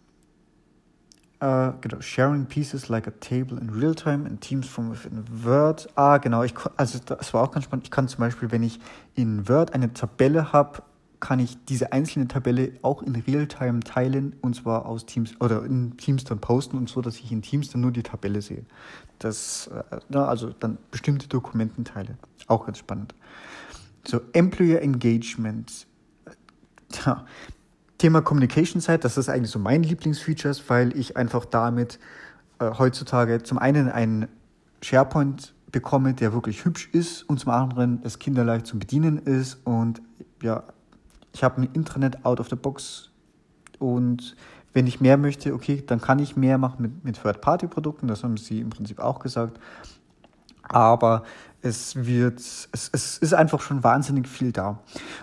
Äh, 1.40 1.73
genau, 1.80 2.00
sharing 2.00 2.47
pieces 2.47 2.88
like 2.88 3.06
a 3.06 3.12
table 3.21 3.61
in 3.61 3.68
real 3.68 3.94
time 3.94 4.26
in 4.26 4.40
Teams 4.40 4.66
from 4.66 4.90
within 4.90 5.25
Word. 5.44 5.88
Ah, 5.94 6.18
genau, 6.18 6.42
ich, 6.42 6.54
also 6.76 6.99
das 7.04 7.35
war 7.35 7.42
auch 7.42 7.50
ganz 7.50 7.66
spannend. 7.66 7.85
Ich 7.85 7.90
kann 7.90 8.09
zum 8.09 8.21
Beispiel, 8.21 8.50
wenn 8.50 8.62
ich 8.62 8.80
in 9.14 9.47
Word 9.49 9.75
eine 9.75 9.92
Tabelle 9.92 10.52
habe, 10.52 10.83
kann 11.21 11.38
ich 11.38 11.56
diese 11.66 11.92
einzelne 11.92 12.28
Tabelle 12.28 12.73
auch 12.83 13.02
in 13.02 13.16
Realtime 13.16 13.80
teilen 13.80 14.37
und 14.42 14.56
zwar 14.56 14.87
aus 14.87 15.06
Teams 15.06 15.40
oder 15.40 15.64
in 15.64 15.97
Teams 15.97 16.25
dann 16.25 16.38
posten 16.38 16.76
und 16.76 16.88
so, 16.88 17.00
dass 17.00 17.16
ich 17.16 17.33
in 17.33 17.42
Teams 17.42 17.71
dann 17.71 17.80
nur 17.80 17.92
die 17.92 18.02
Tabelle 18.02 18.42
sehe. 18.42 18.64
Das, 19.18 19.71
äh, 20.12 20.16
also 20.16 20.50
dann 20.50 20.78
bestimmte 20.90 21.28
Dokumententeile. 21.28 22.18
Auch 22.47 22.66
ganz 22.66 22.78
spannend. 22.78 23.14
So, 24.06 24.21
Employer 24.33 24.80
Engagement. 24.80 25.87
Ja, 27.06 27.25
Thema 27.99 28.21
Communication 28.21 28.80
Site, 28.80 28.99
das 28.99 29.16
ist 29.16 29.28
eigentlich 29.28 29.50
so 29.50 29.59
mein 29.59 29.83
Lieblingsfeatures, 29.83 30.62
weil 30.68 30.97
ich 30.97 31.16
einfach 31.16 31.44
damit 31.44 31.99
äh, 32.59 32.71
heutzutage 32.78 33.42
zum 33.42 33.59
einen 33.59 33.88
einen 33.88 34.28
SharePoint 34.83 35.54
bekomme, 35.73 36.14
der 36.14 36.33
wirklich 36.33 36.64
hübsch 36.64 36.88
ist 36.92 37.23
und 37.23 37.40
zum 37.40 37.50
anderen 37.50 38.00
es 38.04 38.18
kinderleicht 38.18 38.66
zu 38.66 38.78
bedienen 38.78 39.18
ist 39.18 39.59
und 39.64 40.02
ja, 40.42 40.62
ich 41.35 41.45
habe 41.45 41.61
ein 41.61 41.69
Intranet 41.75 42.25
out 42.25 42.41
of 42.41 42.49
the 42.49 42.57
box 42.57 43.11
und 43.79 44.37
wenn 44.73 44.87
ich 44.87 45.00
mehr 45.00 45.17
möchte, 45.17 45.55
okay, 45.55 45.85
dann 45.87 46.00
kann 46.00 46.19
ich 46.19 46.37
mehr 46.37 46.59
machen 46.59 46.83
mit, 46.83 47.05
mit 47.05 47.23
Third-Party-Produkten, 47.23 48.09
das 48.09 48.25
haben 48.25 48.37
sie 48.37 48.61
im 48.61 48.71
Prinzip 48.71 48.99
auch 48.99 49.21
gesagt. 49.21 49.61
Aber 50.69 51.25
es 51.62 51.95
wird, 51.95 52.41
es, 52.41 52.91
es 52.93 53.19
ist 53.19 53.35
einfach 53.35 53.61
schon 53.61 53.85
wahnsinnig 53.85 54.26
viel 54.26 54.50
da. 54.50 54.81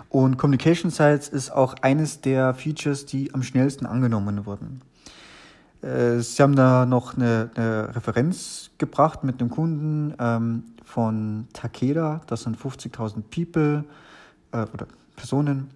Und 0.08 0.38
Communication 0.38 0.90
Sites 0.90 1.28
ist 1.28 1.50
auch 1.50 1.74
eines 1.82 2.20
der 2.20 2.54
Features, 2.54 3.04
die 3.06 3.34
am 3.34 3.42
schnellsten 3.42 3.84
angenommen 3.84 4.46
wurden. 4.46 4.80
Äh, 5.82 6.20
sie 6.20 6.42
haben 6.42 6.56
da 6.56 6.86
noch 6.86 7.16
eine, 7.16 7.50
eine 7.54 7.94
Referenz 7.94 8.70
gebracht 8.78 9.24
mit 9.24 9.40
einem 9.40 9.50
Kunden 9.50 10.14
ähm, 10.18 10.64
von 10.84 11.48
Takeda, 11.52 12.22
das 12.26 12.42
sind 12.42 12.56
50.000 12.56 13.22
People 13.30 13.84
äh, 14.52 14.66
oder 14.72 14.86
Personen. 15.16 15.70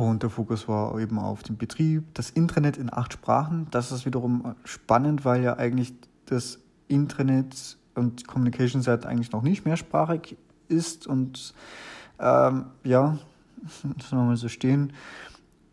Und 0.00 0.22
der 0.22 0.30
Fokus 0.30 0.66
war 0.66 0.98
eben 0.98 1.18
auf 1.18 1.42
den 1.42 1.58
Betrieb, 1.58 2.04
das 2.14 2.30
Intranet 2.30 2.78
in 2.78 2.90
acht 2.90 3.12
Sprachen. 3.12 3.66
Das 3.70 3.92
ist 3.92 4.06
wiederum 4.06 4.54
spannend, 4.64 5.26
weil 5.26 5.42
ja 5.42 5.58
eigentlich 5.58 5.92
das 6.24 6.58
Intranet 6.88 7.76
und 7.94 8.26
Communication 8.26 8.80
Site 8.80 9.06
eigentlich 9.06 9.30
noch 9.30 9.42
nicht 9.42 9.66
mehrsprachig 9.66 10.38
ist 10.68 11.06
und 11.06 11.52
ähm, 12.18 12.64
ja, 12.82 13.18
das 13.98 14.10
wir 14.10 14.22
mal 14.22 14.38
so 14.38 14.48
stehen. 14.48 14.94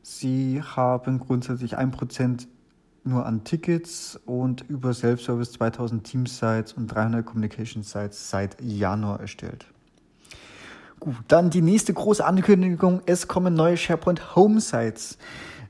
Sie 0.01 0.61
haben 0.61 1.19
grundsätzlich 1.19 1.77
1% 1.77 2.47
nur 3.05 3.25
an 3.25 3.45
Tickets 3.45 4.19
und 4.25 4.69
über 4.69 4.93
Self-Service 4.93 5.53
2000 5.53 6.03
Team-Sites 6.03 6.73
und 6.73 6.87
300 6.87 7.25
Communication-Sites 7.25 8.29
seit 8.29 8.61
Januar 8.61 9.21
erstellt. 9.21 9.67
Gut, 10.99 11.15
dann 11.27 11.49
die 11.49 11.61
nächste 11.61 11.93
große 11.93 12.25
Ankündigung, 12.25 13.01
es 13.05 13.27
kommen 13.27 13.53
neue 13.53 13.77
SharePoint 13.77 14.35
Home-Sites. 14.35 15.17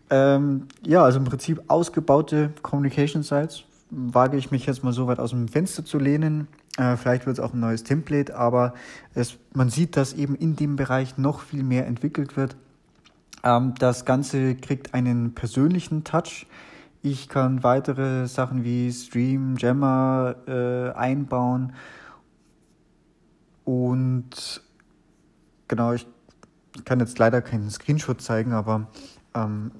Ähm, 0.10 0.68
ja, 0.86 1.04
also 1.04 1.20
im 1.20 1.26
Prinzip 1.26 1.64
ausgebaute 1.68 2.52
Communication-Sites 2.62 3.66
wage 3.90 4.38
ich 4.38 4.52
mich 4.52 4.66
jetzt 4.66 4.84
mal 4.84 4.94
so 4.94 5.08
weit 5.08 5.20
aus 5.20 5.32
dem 5.32 5.48
Fenster 5.48 5.86
zu 5.86 5.98
lehnen. 6.00 6.48
Äh, 6.78 6.98
vielleicht 6.98 7.26
wird 7.26 7.38
es 7.38 7.44
auch 7.44 7.54
ein 7.54 7.60
neues 7.60 7.84
Template, 7.84 8.36
aber 8.36 8.74
es, 9.14 9.38
man 9.54 9.70
sieht, 9.70 9.98
dass 9.98 10.14
eben 10.14 10.36
in 10.36 10.56
dem 10.56 10.76
Bereich 10.76 11.18
noch 11.18 11.42
viel 11.42 11.64
mehr 11.64 11.88
entwickelt 11.88 12.38
wird. 12.38 12.56
Ähm, 13.44 13.74
das 13.80 14.06
Ganze 14.06 14.56
kriegt 14.56 14.94
einen 14.94 15.34
persönlichen 15.34 16.04
Touch. 16.04 16.48
Ich 17.02 17.30
kann 17.30 17.64
weitere 17.64 18.28
Sachen 18.28 18.64
wie 18.64 18.92
Stream, 18.92 19.56
Jammer 19.58 20.36
äh, 20.48 20.92
einbauen. 20.92 21.74
Und 23.64 24.62
genau, 25.68 25.94
ich 25.94 26.08
kann 26.86 27.00
jetzt 27.00 27.18
leider 27.20 27.42
keinen 27.42 27.70
Screenshot 27.70 28.22
zeigen, 28.22 28.54
aber 28.54 28.88
ähm, 29.34 29.72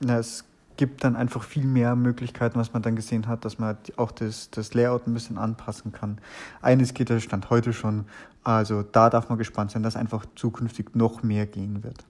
na, 0.00 0.18
es 0.18 0.44
gibt 0.76 1.04
dann 1.04 1.16
einfach 1.16 1.44
viel 1.44 1.64
mehr 1.64 1.94
Möglichkeiten, 1.94 2.58
was 2.58 2.72
man 2.72 2.82
dann 2.82 2.96
gesehen 2.96 3.28
hat, 3.28 3.44
dass 3.44 3.58
man 3.58 3.76
auch 3.96 4.10
das, 4.10 4.50
das 4.50 4.74
Layout 4.74 5.06
ein 5.06 5.14
bisschen 5.14 5.38
anpassen 5.38 5.92
kann. 5.92 6.18
Eines 6.62 6.94
geht 6.94 7.10
der 7.10 7.20
Stand 7.20 7.50
heute 7.50 7.72
schon, 7.72 8.06
also 8.42 8.82
da 8.82 9.10
darf 9.10 9.28
man 9.28 9.38
gespannt 9.38 9.70
sein, 9.70 9.82
dass 9.82 9.96
einfach 9.96 10.26
zukünftig 10.34 10.94
noch 10.94 11.22
mehr 11.22 11.46
gehen 11.46 11.84
wird. 11.84 12.04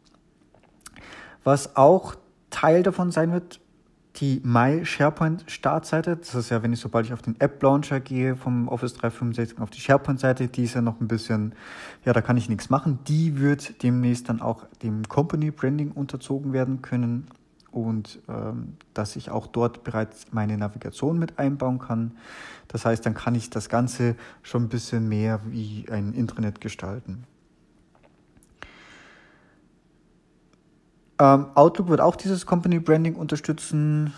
Was 1.45 1.77
auch 1.77 2.15
Teil 2.51 2.83
davon 2.83 3.11
sein 3.11 3.33
wird, 3.33 3.61
die 4.17 4.41
My 4.45 4.85
SharePoint 4.85 5.45
Startseite. 5.49 6.17
Das 6.17 6.35
ist 6.35 6.51
ja, 6.51 6.63
wenn 6.63 6.73
ich 6.73 6.81
sobald 6.81 7.07
ich 7.07 7.13
auf 7.13 7.23
den 7.23 7.41
App 7.41 7.63
Launcher 7.63 8.01
gehe 8.01 8.37
vom 8.37 8.69
Office 8.69 8.95
365 8.95 9.59
auf 9.61 9.71
die 9.71 9.81
SharePoint 9.81 10.21
Seite, 10.21 10.49
die 10.49 10.65
ist 10.65 10.75
ja 10.75 10.83
noch 10.83 11.01
ein 11.01 11.09
bisschen, 11.09 11.55
ja, 12.05 12.13
da 12.13 12.21
kann 12.21 12.37
ich 12.37 12.49
nichts 12.49 12.71
machen. 12.71 13.01
Die 13.09 13.41
wird 13.41 13.83
demnächst 13.83 14.29
dann 14.29 14.41
auch 14.41 14.67
dem 14.83 15.09
Company 15.09 15.51
Branding 15.51 15.91
unterzogen 15.91 16.53
werden 16.53 16.81
können 16.81 17.27
und 17.73 18.21
ähm, 18.29 18.75
dass 18.95 19.17
ich 19.17 19.31
auch 19.31 19.49
dort 19.49 19.83
bereits 19.83 20.27
meine 20.31 20.57
Navigation 20.57 21.19
mit 21.19 21.39
einbauen 21.41 21.81
kann. 21.81 22.13
Das 22.69 22.87
heißt, 22.87 23.05
dann 23.05 23.15
kann 23.15 23.35
ich 23.35 23.51
das 23.51 23.69
Ganze 23.69 24.15
schon 24.43 24.65
ein 24.65 24.69
bisschen 24.69 25.09
mehr 25.09 25.41
wie 25.45 25.87
ein 25.91 26.15
Intranet 26.15 26.61
gestalten. 26.61 27.25
Ähm, 31.19 31.47
Outlook 31.55 31.89
wird 31.89 32.01
auch 32.01 32.17
dieses 32.17 32.47
Company 32.47 32.81
Branding 32.81 33.15
unterstützen. 33.15 34.13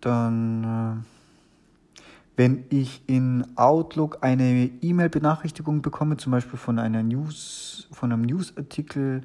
Dann, 0.00 0.64
äh, 0.64 2.02
wenn 2.36 2.64
ich 2.70 3.02
in 3.06 3.46
Outlook 3.56 4.18
eine 4.22 4.70
E-Mail-Benachrichtigung 4.80 5.82
bekomme, 5.82 6.16
zum 6.16 6.32
Beispiel 6.32 6.58
von 6.58 6.78
einer 6.78 7.02
News, 7.02 7.88
von 7.92 8.10
einem 8.10 8.22
Newsartikel 8.22 9.22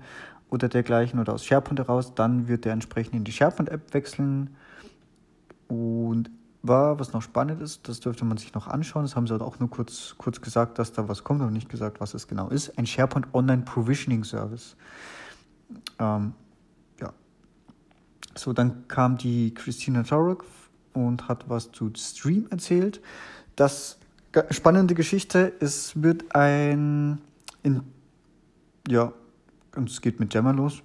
oder 0.49 0.67
dergleichen 0.67 1.19
oder 1.19 1.33
aus 1.33 1.45
SharePoint 1.45 1.79
heraus, 1.79 2.15
dann 2.15 2.47
wird 2.47 2.65
der 2.65 2.73
entsprechend 2.73 3.15
in 3.15 3.23
die 3.23 3.31
SharePoint-App 3.31 3.93
wechseln. 3.93 4.55
Und 5.69 6.29
war, 6.63 6.99
was 6.99 7.13
noch 7.13 7.21
spannend 7.21 7.61
ist, 7.61 7.87
das 7.87 8.01
dürfte 8.01 8.25
man 8.25 8.37
sich 8.37 8.53
noch 8.53 8.67
anschauen. 8.67 9.03
Das 9.03 9.15
haben 9.15 9.25
sie 9.25 9.31
halt 9.31 9.41
auch 9.41 9.59
nur 9.59 9.69
kurz, 9.69 10.15
kurz 10.17 10.41
gesagt, 10.41 10.79
dass 10.79 10.91
da 10.91 11.07
was 11.07 11.23
kommt, 11.23 11.41
aber 11.41 11.51
nicht 11.51 11.69
gesagt, 11.69 12.01
was 12.01 12.13
es 12.13 12.27
genau 12.27 12.49
ist. 12.49 12.77
Ein 12.77 12.85
SharePoint 12.85 13.33
Online 13.33 13.61
Provisioning 13.63 14.25
Service. 14.25 14.75
Ähm. 15.97 16.33
So, 18.37 18.53
dann 18.53 18.87
kam 18.87 19.17
die 19.17 19.53
Christina 19.53 20.03
Torok 20.03 20.45
und 20.93 21.27
hat 21.27 21.49
was 21.49 21.71
zu 21.71 21.91
Stream 21.95 22.47
erzählt. 22.49 23.01
Das 23.55 23.97
spannende 24.51 24.93
Geschichte, 24.93 25.53
es 25.59 26.01
wird 26.01 26.35
ein, 26.35 27.19
in, 27.63 27.81
ja, 28.87 29.11
und 29.75 29.89
es 29.89 30.01
geht 30.01 30.19
mit 30.19 30.33
Jammer 30.33 30.53
los. 30.53 30.81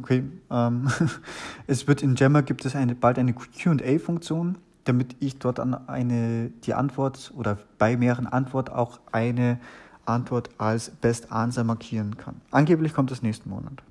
Okay, 0.00 0.24
ähm, 0.50 0.90
es 1.66 1.86
wird 1.86 2.02
in 2.02 2.16
Jammer 2.16 2.42
gibt 2.42 2.64
es 2.64 2.74
eine, 2.74 2.94
bald 2.94 3.18
eine 3.18 3.34
Q&A-Funktion 3.34 4.56
damit 4.84 5.16
ich 5.20 5.38
dort 5.38 5.60
an 5.60 5.74
eine, 5.88 6.50
die 6.64 6.74
Antwort 6.74 7.32
oder 7.36 7.58
bei 7.78 7.96
mehreren 7.96 8.26
Antworten 8.26 8.72
auch 8.72 9.00
eine 9.10 9.60
Antwort 10.04 10.50
als 10.58 10.90
Best 10.90 11.30
Answer 11.30 11.64
markieren 11.64 12.16
kann. 12.16 12.40
Angeblich 12.50 12.92
kommt 12.92 13.10
das 13.10 13.22
nächsten 13.22 13.50
Monat. 13.50 13.82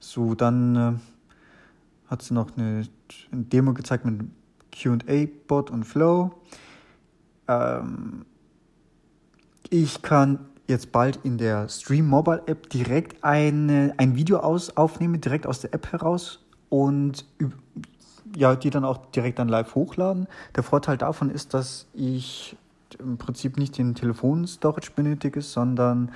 So, 0.00 0.34
dann 0.34 0.76
äh, 0.76 0.92
hat 2.08 2.22
sie 2.22 2.34
noch 2.34 2.56
eine, 2.56 2.86
eine 3.32 3.42
Demo 3.44 3.74
gezeigt 3.74 4.04
mit 4.04 4.20
QA-Bot 4.72 5.70
und 5.70 5.84
Flow. 5.84 6.32
Ähm, 7.46 8.24
ich 9.70 10.02
kann 10.02 10.40
jetzt 10.66 10.92
bald 10.92 11.20
in 11.24 11.38
der 11.38 11.68
Stream 11.68 12.06
Mobile 12.06 12.42
App 12.46 12.68
direkt 12.70 13.24
eine, 13.24 13.94
ein 13.96 14.16
Video 14.16 14.38
aus, 14.38 14.76
aufnehmen, 14.76 15.20
direkt 15.20 15.46
aus 15.46 15.60
der 15.60 15.74
App 15.74 15.92
heraus 15.92 16.44
und 16.68 17.24
ja, 18.36 18.54
die 18.54 18.70
dann 18.70 18.84
auch 18.84 19.06
direkt 19.06 19.38
dann 19.38 19.48
live 19.48 19.74
hochladen. 19.74 20.26
Der 20.54 20.62
Vorteil 20.62 20.98
davon 20.98 21.30
ist, 21.30 21.54
dass 21.54 21.86
ich 21.94 22.56
im 22.98 23.16
Prinzip 23.18 23.56
nicht 23.56 23.78
den 23.78 23.94
Telefon-Storage 23.94 24.90
benötige, 24.94 25.40
sondern 25.40 26.10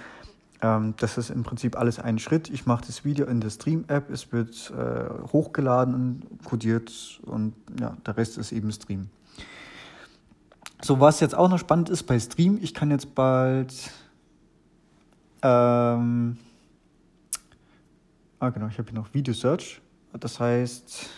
ähm, 0.63 0.95
das 0.97 1.19
ist 1.19 1.31
im 1.31 1.43
Prinzip 1.43 1.77
alles 1.77 1.99
ein 1.99 2.19
Schritt. 2.19 2.49
Ich 2.49 2.65
mache 2.65 2.87
das 2.87 3.05
Video 3.05 3.27
in 3.27 3.41
der 3.41 3.51
Stream-App, 3.51 4.11
es 4.11 4.33
wird 4.33 4.73
äh, 4.77 5.11
hochgeladen, 5.33 6.23
codiert 6.45 7.21
und 7.23 7.55
ja, 7.79 7.97
der 8.07 8.17
Rest 8.17 8.39
ist 8.39 8.53
eben 8.53 8.73
Stream. 8.73 9.11
So, 10.81 10.99
was 10.99 11.21
jetzt 11.21 11.35
auch 11.35 11.49
noch 11.49 11.59
spannend 11.59 11.91
ist 11.91 12.05
bei 12.05 12.19
Stream, 12.19 12.59
ich 12.63 12.73
kann 12.73 12.91
jetzt 12.91 13.15
bald 13.15 13.75
ähm, 15.43 16.39
ah 18.39 18.51
genau, 18.51 18.69
ich 18.69 18.79
habe 18.79 18.91
hier 18.91 18.99
noch 18.99 19.13
Video 19.13 19.35
Search. 19.35 19.81
Das 20.13 20.41
heißt, 20.41 21.11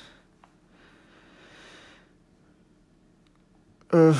Äh, 3.94 4.12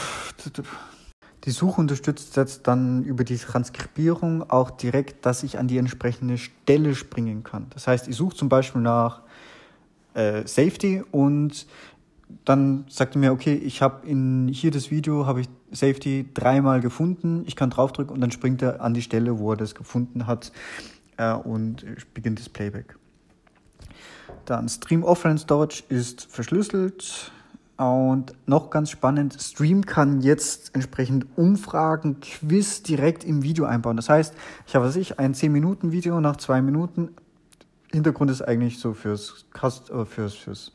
die 1.45 1.51
Suche 1.51 1.81
unterstützt 1.81 2.37
jetzt 2.37 2.67
dann 2.67 3.05
über 3.05 3.25
die 3.25 3.37
Transkribierung 3.37 4.49
auch 4.49 4.71
direkt, 4.71 5.27
dass 5.27 5.43
ich 5.43 5.59
an 5.59 5.69
die 5.69 5.77
entsprechende 5.77 6.39
Stelle 6.39 6.95
springen 6.95 7.43
kann. 7.43 7.67
Das 7.71 7.87
heißt, 7.87 8.09
ich 8.09 8.17
suche 8.17 8.35
zum 8.35 8.49
Beispiel 8.49 8.81
nach 8.81 9.21
äh, 10.15 10.47
Safety 10.47 11.03
und 11.11 11.67
dann 12.45 12.87
sagt 12.89 13.17
er 13.17 13.19
mir, 13.19 13.33
okay, 13.33 13.55
ich 13.55 13.83
habe 13.83 14.07
in 14.07 14.49
hier 14.49 14.71
das 14.71 14.91
Video, 14.91 15.27
habe 15.27 15.43
ich 15.43 15.49
Safety 15.71 16.27
dreimal 16.33 16.81
gefunden, 16.81 17.45
ich 17.47 17.57
kann 17.57 17.71
draufdrücken 17.71 18.15
und 18.15 18.21
dann 18.21 18.31
springt 18.31 18.63
er 18.63 18.81
an 18.81 18.95
die 18.95 19.03
Stelle, 19.03 19.39
wo 19.39 19.53
er 19.53 19.57
das 19.57 19.75
gefunden 19.75 20.27
hat 20.27 20.51
äh, 21.19 21.33
und 21.35 21.85
beginnt 22.15 22.39
das 22.39 22.49
Playback. 22.49 22.97
Dann 24.47 24.69
Stream 24.69 25.05
Offline 25.05 25.39
Storage 25.39 25.85
ist 25.89 26.27
verschlüsselt. 26.31 27.33
Und 27.77 28.35
noch 28.47 28.71
ganz 28.71 28.91
spannend, 28.91 29.37
Stream 29.41 29.85
kann 29.85 30.21
jetzt 30.21 30.75
entsprechend 30.75 31.27
Umfragen, 31.37 32.21
Quiz 32.21 32.83
direkt 32.83 33.25
im 33.25 33.43
Video 33.43 33.65
einbauen. 33.65 33.97
Das 33.97 34.09
heißt, 34.09 34.35
ich 34.67 34.77
habe 34.77 34.87
was 34.87 34.95
ich, 34.95 35.19
ein 35.19 35.35
10-Minuten-Video 35.35 36.21
nach 36.21 36.37
zwei 36.37 36.63
Minuten. 36.63 37.11
Hintergrund 37.93 38.31
ist 38.31 38.43
eigentlich 38.43 38.79
so 38.79 38.93
fürs, 38.93 39.47
äh, 39.61 40.05
fürs, 40.05 40.35
fürs 40.35 40.73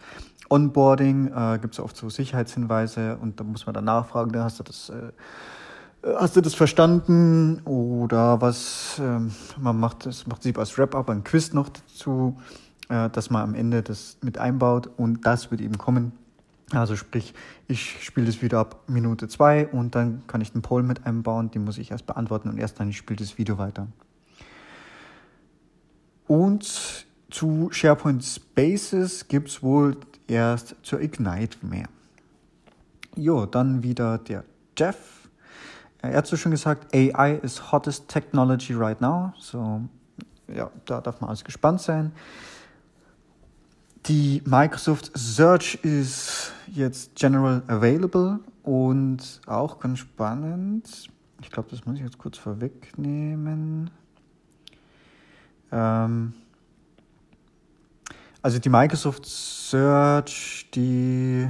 Onboarding, 0.50 1.32
äh, 1.34 1.60
gibt 1.62 1.76
es 1.76 1.80
oft 1.80 1.96
so 1.96 2.10
Sicherheitshinweise 2.10 3.18
und 3.22 3.40
da 3.40 3.44
muss 3.46 3.66
man 3.66 3.76
dann 3.76 3.86
nachfragen, 3.86 4.32
da 4.34 4.44
hast 4.44 4.60
du 4.60 4.64
das, 4.64 4.90
äh, 4.90 5.12
hast 6.18 6.36
du 6.36 6.42
das 6.42 6.54
verstanden? 6.54 7.62
Oder 7.64 8.42
was, 8.42 9.00
äh, 9.00 9.20
man 9.60 9.80
macht 9.80 10.06
das 10.06 10.28
macht 10.28 10.44
sie 10.44 10.54
als 10.56 10.78
Wrap-up 10.78 11.10
ein 11.10 11.24
Quiz 11.24 11.54
noch 11.54 11.70
dazu, 11.70 12.38
äh, 12.90 13.10
dass 13.10 13.30
man 13.30 13.44
am 13.44 13.56
Ende 13.56 13.84
das 13.84 14.18
mit 14.22 14.38
einbaut 14.38 14.90
und 14.98 15.26
das 15.26 15.50
wird 15.50 15.62
eben 15.62 15.78
kommen 15.78 16.12
also 16.72 16.96
sprich, 16.96 17.34
ich 17.68 18.04
spiele 18.04 18.28
das 18.28 18.42
Video 18.42 18.60
ab 18.60 18.84
Minute 18.88 19.28
2 19.28 19.68
und 19.68 19.96
dann 19.96 20.24
kann 20.28 20.42
ich 20.42 20.52
den 20.52 20.62
Poll 20.62 20.84
mit 20.84 21.06
einbauen, 21.06 21.52
den 21.52 21.64
muss 21.64 21.78
ich 21.78 21.92
erst 21.92 22.06
beantworten 22.06 22.50
und 22.50 22.58
erst 22.58 22.80
dann 22.80 22.94
spiele 22.94 23.18
das 23.18 23.38
Video 23.38 23.58
weiter. 23.58 23.88
Und 26.28 27.08
zu 27.32 27.70
SharePoint 27.72 28.24
Spaces 28.24 29.28
gibt 29.28 29.50
es 29.50 29.64
wohl 29.64 29.98
erst 30.28 30.76
zur 30.84 31.02
Ignite 31.02 31.58
mehr. 31.66 31.88
Jo, 33.16 33.46
dann 33.46 33.84
wieder 33.84 34.20
der 34.20 34.44
Jeff. 34.78 35.30
Er 36.02 36.18
hat 36.18 36.28
so 36.28 36.38
schon 36.38 36.52
gesagt, 36.52 36.94
AI 36.94 37.36
is 37.42 37.72
hottest 37.72 38.08
technology 38.08 38.74
right 38.74 39.02
now. 39.02 39.34
So, 39.40 39.82
ja, 40.48 40.72
da 40.86 41.02
darf 41.02 41.20
man 41.20 41.30
alles 41.30 41.44
gespannt 41.44 41.82
sein. 41.82 42.12
Die 44.10 44.42
Microsoft 44.44 45.12
Search 45.14 45.76
ist 45.84 46.52
jetzt 46.66 47.14
general 47.14 47.62
available 47.68 48.40
und 48.64 49.40
auch 49.46 49.80
ganz 49.80 50.00
spannend. 50.00 51.12
Ich 51.44 51.52
glaube, 51.52 51.70
das 51.70 51.86
muss 51.86 51.98
ich 51.98 52.02
jetzt 52.02 52.18
kurz 52.18 52.40
vorwegnehmen. 52.40 53.92
Ähm 55.72 56.34
also 58.42 58.58
die 58.58 58.70
Microsoft 58.70 59.28
Search, 59.28 60.68
die 60.74 61.48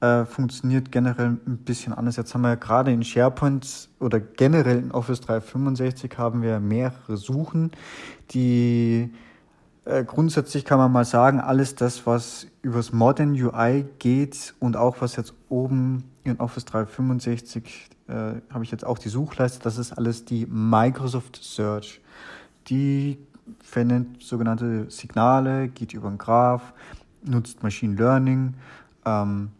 äh, 0.00 0.24
funktioniert 0.24 0.92
generell 0.92 1.40
ein 1.44 1.58
bisschen 1.64 1.92
anders. 1.92 2.14
Jetzt 2.14 2.32
haben 2.34 2.42
wir 2.42 2.56
gerade 2.56 2.92
in 2.92 3.02
SharePoint 3.02 3.88
oder 3.98 4.20
generell 4.20 4.78
in 4.78 4.92
Office 4.92 5.20
365 5.22 6.16
haben 6.16 6.40
wir 6.40 6.60
mehrere 6.60 7.16
Suchen, 7.16 7.72
die 8.30 9.12
äh, 9.84 10.04
grundsätzlich 10.04 10.64
kann 10.64 10.78
man 10.78 10.92
mal 10.92 11.04
sagen, 11.04 11.40
alles 11.40 11.74
das, 11.74 12.06
was 12.06 12.46
übers 12.62 12.92
Modern 12.92 13.32
UI 13.32 13.84
geht 13.98 14.54
und 14.60 14.76
auch 14.76 15.00
was 15.00 15.16
jetzt 15.16 15.34
oben 15.48 16.04
in 16.24 16.38
Office 16.38 16.64
365 16.66 17.90
äh, 18.08 18.12
habe 18.50 18.64
ich 18.64 18.70
jetzt 18.70 18.84
auch 18.84 18.98
die 18.98 19.08
Suchleiste, 19.08 19.60
das 19.62 19.78
ist 19.78 19.92
alles 19.92 20.24
die 20.24 20.46
Microsoft 20.46 21.40
Search. 21.42 22.00
Die 22.68 23.18
verwendet 23.60 24.22
sogenannte 24.22 24.90
Signale, 24.90 25.68
geht 25.68 25.94
über 25.94 26.08
einen 26.08 26.18
Graph, 26.18 26.72
nutzt 27.24 27.62
Machine 27.62 27.96
Learning. 27.96 28.54
Ähm, 29.04 29.50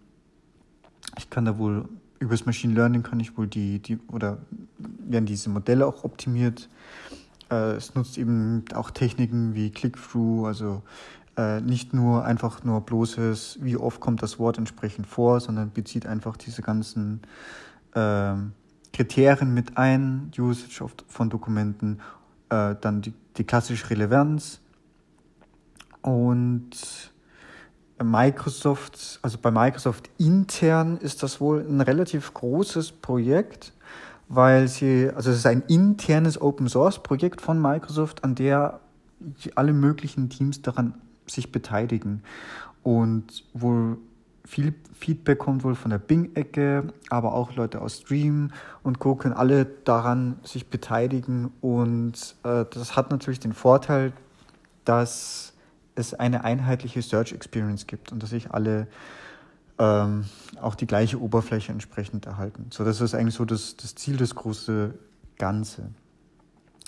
ich 1.19 1.31
kann 1.31 1.45
da 1.45 1.59
wohl 1.59 1.89
übers 2.21 2.47
Machine 2.47 2.75
Learning 2.75 3.03
kann 3.03 3.19
ich 3.19 3.37
wohl 3.37 3.49
die, 3.49 3.81
die 3.81 3.99
oder 4.09 4.39
werden 4.79 5.27
diese 5.27 5.51
Modelle 5.51 5.87
auch 5.87 6.05
optimiert. 6.05 6.69
Äh, 7.53 7.73
es 7.77 7.95
nutzt 7.95 8.17
eben 8.17 8.65
auch 8.75 8.91
Techniken 8.91 9.55
wie 9.55 9.71
Click-Through, 9.71 10.47
also 10.47 10.83
äh, 11.37 11.61
nicht 11.61 11.93
nur 11.93 12.25
einfach 12.25 12.65
nur 12.65 12.81
bloßes, 12.81 13.59
wie 13.61 13.77
oft 13.77 14.01
kommt 14.01 14.23
das 14.23 14.38
Wort 14.38 14.59
entsprechend 14.59 15.07
vor, 15.07 15.41
sondern 15.41 15.71
bezieht 15.71 16.07
einfach 16.07 16.37
diese 16.37 16.62
ganzen 16.62 17.21
äh, 17.95 18.35
Kriterien 18.93 19.53
mit 19.55 19.77
ein, 19.77 20.31
Usage 20.37 20.83
of, 20.83 20.95
von 21.09 21.31
Dokumenten, 21.31 22.01
äh, 22.49 22.75
dann 22.81 23.03
die, 23.03 23.12
die 23.37 23.45
klassische 23.45 23.91
Relevanz 23.91 24.61
und 26.01 26.71
Microsoft, 28.03 29.21
also 29.23 29.38
bei 29.41 29.51
Microsoft 29.51 30.11
intern 30.19 30.97
ist 30.97 31.23
das 31.23 31.41
wohl 31.41 31.61
ein 31.61 31.81
relativ 31.81 32.35
großes 32.35 32.93
Projekt 32.93 33.73
weil 34.29 34.69
sie, 34.69 35.11
also 35.15 35.31
es 35.31 35.39
ist 35.39 35.47
ein 35.47 35.63
internes 35.69 36.41
Open 36.41 36.69
Source 36.69 37.03
Projekt 37.03 37.41
von 37.41 37.61
Microsoft, 37.61 38.25
an 38.25 38.35
der 38.35 38.81
alle 39.55 39.73
möglichen 39.73 40.31
Teams 40.31 40.63
daran 40.63 40.95
sich 41.27 41.53
beteiligen 41.53 42.23
und 42.83 43.45
wohl 43.55 43.99
viel 44.45 44.75
Feedback 44.93 45.39
kommt 45.39 45.63
wohl 45.65 45.75
von 45.75 45.91
der 45.91 45.99
Bing-Ecke, 45.99 46.93
aber 47.11 47.35
auch 47.35 47.55
Leute 47.55 47.81
aus 47.81 47.99
Stream 47.99 48.51
und 48.83 48.99
Co. 48.99 49.15
können 49.15 49.35
alle 49.35 49.65
daran 49.65 50.39
sich 50.43 50.69
beteiligen 50.69 51.53
und 51.61 52.35
äh, 52.43 52.65
das 52.71 52.97
hat 52.97 53.11
natürlich 53.11 53.41
den 53.41 53.53
Vorteil, 53.53 54.13
dass 54.85 55.53
es 55.95 56.15
eine 56.15 56.45
einheitliche 56.45 57.03
Search 57.03 57.33
Experience 57.33 57.87
gibt 57.87 58.13
und 58.13 58.23
dass 58.23 58.31
sich 58.31 58.51
alle 58.51 58.89
ähm, 59.83 60.27
auch 60.61 60.77
die 60.77 60.87
gleiche 60.87 61.21
Oberfläche 61.21 61.73
entsprechend 61.73 62.27
erhalten. 62.27 62.66
So, 62.71 62.85
das 62.85 63.01
ist 63.01 63.14
eigentlich 63.14 63.35
so 63.35 63.45
das, 63.45 63.77
das 63.77 63.97
Ziel, 63.97 64.16
das 64.16 64.37
große 64.37 64.95
Ganze. 65.38 65.90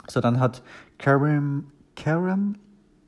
So, 0.07 0.21
dann 0.21 0.39
hat 0.39 0.63
Karim, 0.97 1.73
Karim 1.97 2.55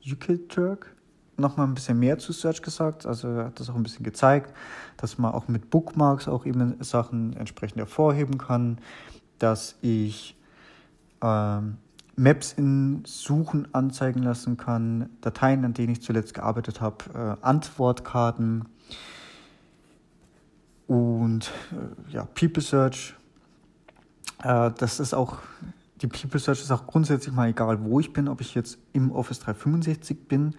Yukilturk 0.01 0.93
nochmal 1.37 1.67
ein 1.67 1.73
bisschen 1.73 1.99
mehr 1.99 2.17
zu 2.17 2.33
Search 2.33 2.61
gesagt. 2.61 3.05
Also 3.05 3.29
hat 3.37 3.61
das 3.61 3.69
auch 3.69 3.75
ein 3.75 3.83
bisschen 3.83 4.03
gezeigt, 4.03 4.53
dass 4.97 5.17
man 5.17 5.33
auch 5.33 5.47
mit 5.47 5.69
Bookmarks 5.69 6.27
auch 6.27 6.45
eben 6.45 6.83
Sachen 6.83 7.33
entsprechend 7.37 7.77
hervorheben 7.77 8.37
kann, 8.37 8.79
dass 9.39 9.77
ich 9.81 10.35
ähm, 11.21 11.77
Maps 12.17 12.51
in 12.51 13.03
Suchen 13.05 13.73
anzeigen 13.73 14.23
lassen 14.23 14.57
kann, 14.57 15.09
Dateien, 15.21 15.63
an 15.63 15.73
denen 15.73 15.93
ich 15.93 16.01
zuletzt 16.01 16.33
gearbeitet 16.33 16.81
habe, 16.81 16.97
äh, 17.13 17.45
Antwortkarten 17.45 18.65
und 20.87 21.51
äh, 21.71 22.13
ja, 22.13 22.25
People 22.35 22.63
Search. 22.63 23.15
Äh, 24.43 24.71
das 24.77 24.99
ist 24.99 25.13
auch, 25.13 25.39
die 26.01 26.07
People 26.07 26.39
Search 26.39 26.61
ist 26.61 26.71
auch 26.71 26.87
grundsätzlich 26.87 27.33
mal 27.33 27.49
egal, 27.49 27.83
wo 27.83 27.99
ich 27.99 28.13
bin, 28.13 28.27
ob 28.27 28.41
ich 28.41 28.55
jetzt 28.55 28.77
im 28.93 29.11
Office 29.11 29.39
365 29.39 30.27
bin 30.27 30.55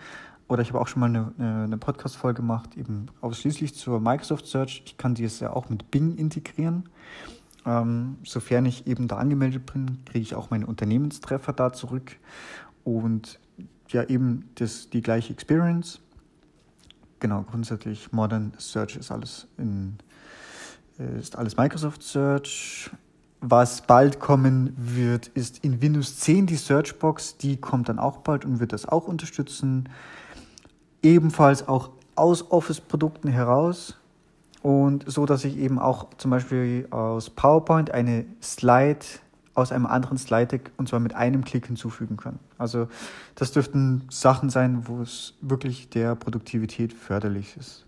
oder 0.48 0.62
ich 0.62 0.68
habe 0.70 0.80
auch 0.80 0.88
schon 0.88 1.00
mal 1.00 1.06
eine, 1.06 1.32
eine 1.38 1.76
Podcast-Folge 1.76 2.40
gemacht, 2.40 2.76
eben 2.76 3.06
ausschließlich 3.20 3.74
zur 3.74 4.00
Microsoft 4.00 4.46
Search. 4.46 4.82
Ich 4.86 4.96
kann 4.96 5.14
die 5.14 5.22
jetzt 5.22 5.40
ja 5.40 5.52
auch 5.52 5.68
mit 5.68 5.90
Bing 5.90 6.16
integrieren. 6.16 6.88
Ähm, 7.66 8.16
sofern 8.24 8.64
ich 8.64 8.86
eben 8.86 9.08
da 9.08 9.18
angemeldet 9.18 9.70
bin, 9.70 10.02
kriege 10.06 10.20
ich 10.20 10.34
auch 10.34 10.50
meine 10.50 10.66
Unternehmenstreffer 10.66 11.52
da 11.52 11.72
zurück 11.72 12.16
und 12.82 13.38
ja 13.88 14.04
eben 14.04 14.48
das, 14.54 14.88
die 14.88 15.02
gleiche 15.02 15.34
Experience. 15.34 16.00
Genau, 17.20 17.42
grundsätzlich 17.42 18.12
Modern 18.12 18.52
Search 18.56 18.96
ist 18.96 19.10
alles 19.10 19.48
in 19.58 19.98
ist 21.18 21.36
alles 21.36 21.56
Microsoft 21.56 22.02
Search. 22.02 22.90
Was 23.40 23.82
bald 23.82 24.18
kommen 24.18 24.74
wird, 24.76 25.28
ist 25.28 25.64
in 25.64 25.80
Windows 25.80 26.18
10 26.18 26.46
die 26.46 26.56
Searchbox. 26.56 27.36
Die 27.38 27.56
kommt 27.56 27.88
dann 27.88 27.98
auch 27.98 28.18
bald 28.18 28.44
und 28.44 28.58
wird 28.58 28.72
das 28.72 28.86
auch 28.86 29.06
unterstützen. 29.06 29.88
Ebenfalls 31.02 31.68
auch 31.68 31.90
aus 32.16 32.50
Office-Produkten 32.50 33.28
heraus. 33.28 33.96
Und 34.60 35.04
so, 35.08 35.24
dass 35.24 35.44
ich 35.44 35.56
eben 35.56 35.78
auch 35.78 36.08
zum 36.18 36.32
Beispiel 36.32 36.88
aus 36.90 37.30
PowerPoint 37.30 37.92
eine 37.92 38.24
Slide 38.42 39.06
aus 39.58 39.72
einem 39.72 39.86
anderen 39.86 40.18
Slide-Deck 40.18 40.70
und 40.76 40.88
zwar 40.88 41.00
mit 41.00 41.14
einem 41.14 41.44
Klick 41.44 41.66
hinzufügen 41.66 42.16
kann. 42.16 42.38
Also 42.58 42.88
das 43.34 43.52
dürften 43.52 44.04
Sachen 44.08 44.50
sein, 44.50 44.86
wo 44.86 45.02
es 45.02 45.34
wirklich 45.40 45.90
der 45.90 46.14
Produktivität 46.14 46.92
förderlich 46.92 47.56
ist. 47.56 47.87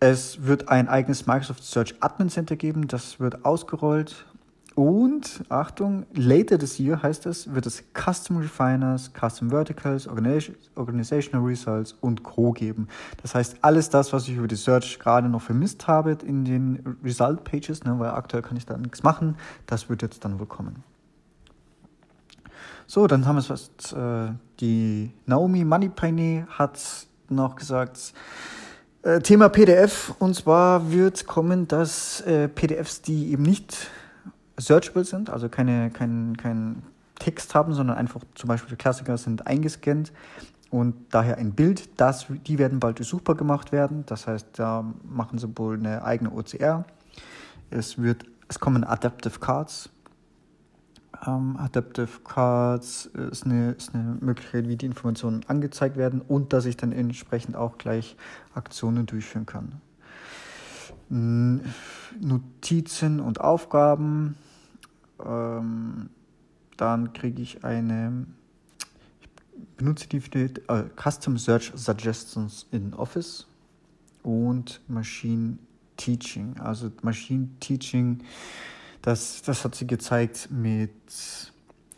Es 0.00 0.44
wird 0.44 0.68
ein 0.68 0.88
eigenes 0.88 1.26
Microsoft 1.26 1.64
Search 1.64 1.96
Admin 2.00 2.28
Center 2.28 2.54
geben, 2.54 2.86
das 2.86 3.18
wird 3.18 3.44
ausgerollt. 3.44 4.26
Und 4.76 5.42
Achtung, 5.48 6.06
later 6.14 6.56
this 6.56 6.78
year 6.78 7.02
heißt 7.02 7.26
es, 7.26 7.52
wird 7.52 7.66
es 7.66 7.82
Custom 7.94 8.36
Refiners, 8.36 9.10
Custom 9.12 9.50
Verticals, 9.50 10.06
Organizational 10.06 11.44
Results 11.44 11.96
und 12.00 12.22
Co. 12.22 12.52
geben. 12.52 12.86
Das 13.20 13.34
heißt, 13.34 13.56
alles 13.62 13.90
das, 13.90 14.12
was 14.12 14.28
ich 14.28 14.36
über 14.36 14.46
die 14.46 14.54
Search 14.54 15.00
gerade 15.00 15.28
noch 15.28 15.42
vermisst 15.42 15.88
habe 15.88 16.16
in 16.24 16.44
den 16.44 16.96
Result 17.02 17.42
Pages, 17.42 17.82
ne, 17.82 17.98
weil 17.98 18.10
aktuell 18.10 18.44
kann 18.44 18.56
ich 18.56 18.66
da 18.66 18.78
nichts 18.78 19.02
machen, 19.02 19.36
das 19.66 19.90
wird 19.90 20.02
jetzt 20.02 20.24
dann 20.24 20.38
wohl 20.38 20.46
kommen. 20.46 20.84
So, 22.86 23.08
dann 23.08 23.26
haben 23.26 23.34
wir 23.34 23.40
es 23.40 23.50
was. 23.50 23.92
Äh, 23.92 24.32
die 24.60 25.10
Naomi 25.26 25.64
Moneypenny 25.64 26.44
hat 26.50 26.78
noch 27.28 27.56
gesagt, 27.56 28.14
Thema 29.22 29.48
PDF. 29.48 30.14
Und 30.18 30.34
zwar 30.34 30.90
wird 30.90 31.26
kommen, 31.26 31.68
dass 31.68 32.20
äh, 32.22 32.48
PDFs, 32.48 33.02
die 33.02 33.32
eben 33.32 33.42
nicht 33.42 33.90
searchable 34.56 35.04
sind, 35.04 35.30
also 35.30 35.48
keine, 35.48 35.90
kein, 35.90 36.36
kein 36.36 36.82
Text 37.18 37.54
haben, 37.54 37.72
sondern 37.72 37.96
einfach 37.96 38.20
zum 38.34 38.48
Beispiel 38.48 38.76
Klassiker 38.76 39.16
sind 39.16 39.46
eingescannt 39.46 40.12
und 40.70 40.94
daher 41.10 41.38
ein 41.38 41.52
Bild, 41.52 42.00
das, 42.00 42.26
die 42.46 42.58
werden 42.58 42.80
bald 42.80 42.98
durchsuchbar 42.98 43.36
gemacht 43.36 43.72
werden. 43.72 44.04
Das 44.06 44.26
heißt, 44.26 44.46
da 44.54 44.84
machen 45.02 45.38
sie 45.38 45.48
wohl 45.56 45.78
eine 45.78 46.04
eigene 46.04 46.30
OCR. 46.30 46.84
Es, 47.70 48.00
wird, 48.00 48.24
es 48.48 48.60
kommen 48.60 48.84
Adaptive 48.84 49.38
Cards 49.38 49.90
ähm, 51.26 51.56
Adaptive 51.56 52.20
Cards 52.24 53.06
ist 53.06 53.44
eine, 53.44 53.72
ist 53.72 53.94
eine 53.94 54.16
Möglichkeit, 54.20 54.68
wie 54.68 54.76
die 54.76 54.86
Informationen 54.86 55.44
angezeigt 55.48 55.96
werden 55.96 56.20
und 56.20 56.52
dass 56.52 56.66
ich 56.66 56.76
dann 56.76 56.92
entsprechend 56.92 57.56
auch 57.56 57.78
gleich 57.78 58.16
Aktionen 58.54 59.06
durchführen 59.06 59.46
kann. 59.46 59.80
Notizen 62.20 63.20
und 63.20 63.40
Aufgaben. 63.40 64.36
Ähm, 65.24 66.10
dann 66.76 67.12
kriege 67.12 67.42
ich 67.42 67.64
eine, 67.64 68.26
ich 69.20 69.28
benutze 69.76 70.06
die 70.08 70.18
äh, 70.18 70.84
Custom 70.96 71.38
Search 71.38 71.72
Suggestions 71.74 72.66
in 72.70 72.94
Office 72.94 73.46
und 74.22 74.80
Machine 74.86 75.58
Teaching. 75.96 76.56
Also 76.60 76.92
Machine 77.02 77.48
Teaching 77.58 78.22
das, 79.02 79.42
das 79.42 79.64
hat 79.64 79.74
sie 79.74 79.86
gezeigt 79.86 80.48
mit, 80.50 80.90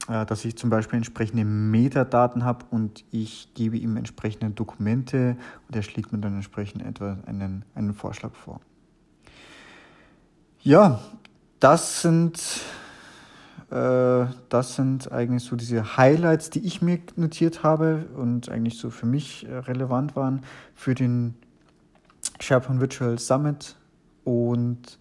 äh, 0.09 0.27
dass 0.27 0.45
ich 0.45 0.57
zum 0.57 0.71
Beispiel 0.71 0.97
entsprechende 0.97 1.45
Metadaten 1.45 2.45
habe 2.45 2.67
und 2.71 3.05
ich 3.11 3.53
gebe 3.55 3.77
ihm 3.77 3.97
entsprechende 3.97 4.51
Dokumente 4.51 5.37
und 5.69 5.77
er 5.77 5.83
schlägt 5.83 6.13
mir 6.13 6.19
dann 6.19 6.35
entsprechend 6.35 6.85
etwa 6.85 7.19
einen, 7.27 7.65
einen 7.75 7.95
Vorschlag 7.95 8.35
vor. 8.35 8.61
Ja, 10.63 11.01
das 11.59 12.03
sind, 12.03 12.39
äh, 13.71 14.27
das 14.49 14.77
sind 14.77 15.11
eigentlich 15.11 15.45
so 15.45 15.57
diese 15.57 15.97
Highlights, 15.97 16.51
die 16.51 16.67
ich 16.67 16.83
mir 16.83 16.99
notiert 17.17 17.63
habe 17.63 18.07
und 18.17 18.51
eigentlich 18.51 18.79
so 18.79 18.91
für 18.91 19.07
mich 19.07 19.47
äh, 19.49 19.57
relevant 19.57 20.17
waren 20.17 20.43
für 20.75 20.95
den 20.95 21.35
SharePoint 22.41 22.81
Virtual 22.81 23.19
Summit 23.19 23.77
und 24.25 24.99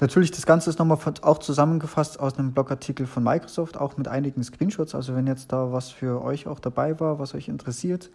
Natürlich, 0.00 0.30
das 0.30 0.46
Ganze 0.46 0.70
ist 0.70 0.78
nochmal 0.78 0.98
auch 1.22 1.38
zusammengefasst 1.38 2.20
aus 2.20 2.38
einem 2.38 2.52
Blogartikel 2.52 3.06
von 3.06 3.24
Microsoft, 3.24 3.76
auch 3.76 3.96
mit 3.96 4.06
einigen 4.06 4.44
Screenshots. 4.44 4.94
Also 4.94 5.16
wenn 5.16 5.26
jetzt 5.26 5.52
da 5.52 5.72
was 5.72 5.90
für 5.90 6.22
euch 6.22 6.46
auch 6.46 6.60
dabei 6.60 7.00
war, 7.00 7.18
was 7.18 7.34
euch 7.34 7.48
interessiert, 7.48 8.10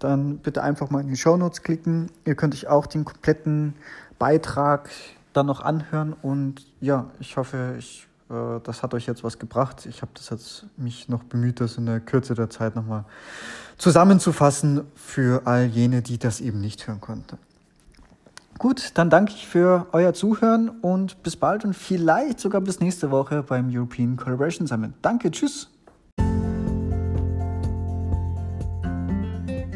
dann 0.00 0.38
bitte 0.38 0.62
einfach 0.62 0.90
mal 0.90 1.00
in 1.00 1.08
die 1.08 1.16
Show 1.16 1.36
Notes 1.36 1.62
klicken. 1.62 2.10
Ihr 2.24 2.34
könnt 2.34 2.54
euch 2.54 2.66
auch 2.66 2.86
den 2.86 3.04
kompletten 3.04 3.74
Beitrag 4.18 4.90
dann 5.32 5.46
noch 5.46 5.60
anhören. 5.60 6.14
Und 6.20 6.66
ja, 6.80 7.06
ich 7.20 7.36
hoffe, 7.36 7.76
ich, 7.78 8.08
äh, 8.28 8.58
das 8.64 8.82
hat 8.82 8.92
euch 8.92 9.06
jetzt 9.06 9.22
was 9.22 9.38
gebracht. 9.38 9.86
Ich 9.86 10.02
habe 10.02 10.10
das 10.14 10.30
jetzt 10.30 10.66
mich 10.76 11.08
noch 11.08 11.22
bemüht, 11.22 11.60
das 11.60 11.76
in 11.76 11.86
der 11.86 12.00
Kürze 12.00 12.34
der 12.34 12.50
Zeit 12.50 12.74
nochmal 12.74 13.04
zusammenzufassen 13.78 14.80
für 14.96 15.46
all 15.46 15.66
jene, 15.66 16.02
die 16.02 16.18
das 16.18 16.40
eben 16.40 16.60
nicht 16.60 16.88
hören 16.88 17.00
konnten. 17.00 17.38
Gut, 18.60 18.90
dann 18.92 19.08
danke 19.08 19.32
ich 19.34 19.46
für 19.46 19.86
euer 19.92 20.12
Zuhören 20.12 20.68
und 20.68 21.22
bis 21.22 21.34
bald 21.34 21.64
und 21.64 21.72
vielleicht 21.72 22.40
sogar 22.40 22.60
bis 22.60 22.78
nächste 22.78 23.10
Woche 23.10 23.42
beim 23.42 23.70
European 23.74 24.18
Collaboration 24.18 24.66
Summit. 24.66 24.92
Danke, 25.00 25.30
tschüss. 25.30 25.70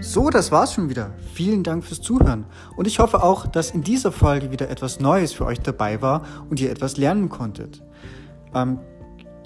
So, 0.02 0.28
das 0.28 0.52
war's 0.52 0.74
schon 0.74 0.90
wieder. 0.90 1.14
Vielen 1.32 1.62
Dank 1.62 1.82
fürs 1.82 2.02
Zuhören. 2.02 2.44
Und 2.76 2.86
ich 2.86 2.98
hoffe 2.98 3.22
auch, 3.22 3.46
dass 3.46 3.70
in 3.70 3.80
dieser 3.80 4.12
Folge 4.12 4.50
wieder 4.50 4.68
etwas 4.68 5.00
Neues 5.00 5.32
für 5.32 5.46
euch 5.46 5.60
dabei 5.60 6.02
war 6.02 6.26
und 6.50 6.60
ihr 6.60 6.70
etwas 6.70 6.98
lernen 6.98 7.30
konntet. 7.30 7.82
Ähm, 8.54 8.80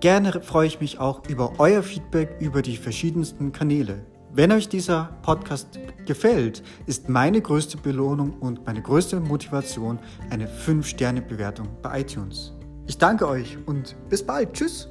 gerne 0.01 0.41
freue 0.43 0.67
ich 0.67 0.81
mich 0.81 0.99
auch 0.99 1.29
über 1.29 1.61
euer 1.61 1.85
Feedback 1.85 2.39
über 2.41 2.61
die 2.61 2.77
verschiedensten 2.77 3.53
Kanäle. 3.53 4.05
Wenn 4.39 4.53
euch 4.53 4.69
dieser 4.69 5.09
Podcast 5.23 5.81
gefällt, 6.07 6.63
ist 6.87 7.09
meine 7.09 7.41
größte 7.41 7.77
Belohnung 7.77 8.35
und 8.39 8.65
meine 8.65 8.81
größte 8.81 9.19
Motivation 9.19 9.99
eine 10.31 10.47
5-Sterne-Bewertung 10.47 11.67
bei 11.83 12.03
iTunes. 12.03 12.53
Ich 12.87 12.97
danke 12.97 13.27
euch 13.27 13.59
und 13.67 13.97
bis 14.09 14.25
bald. 14.25 14.53
Tschüss. 14.53 14.89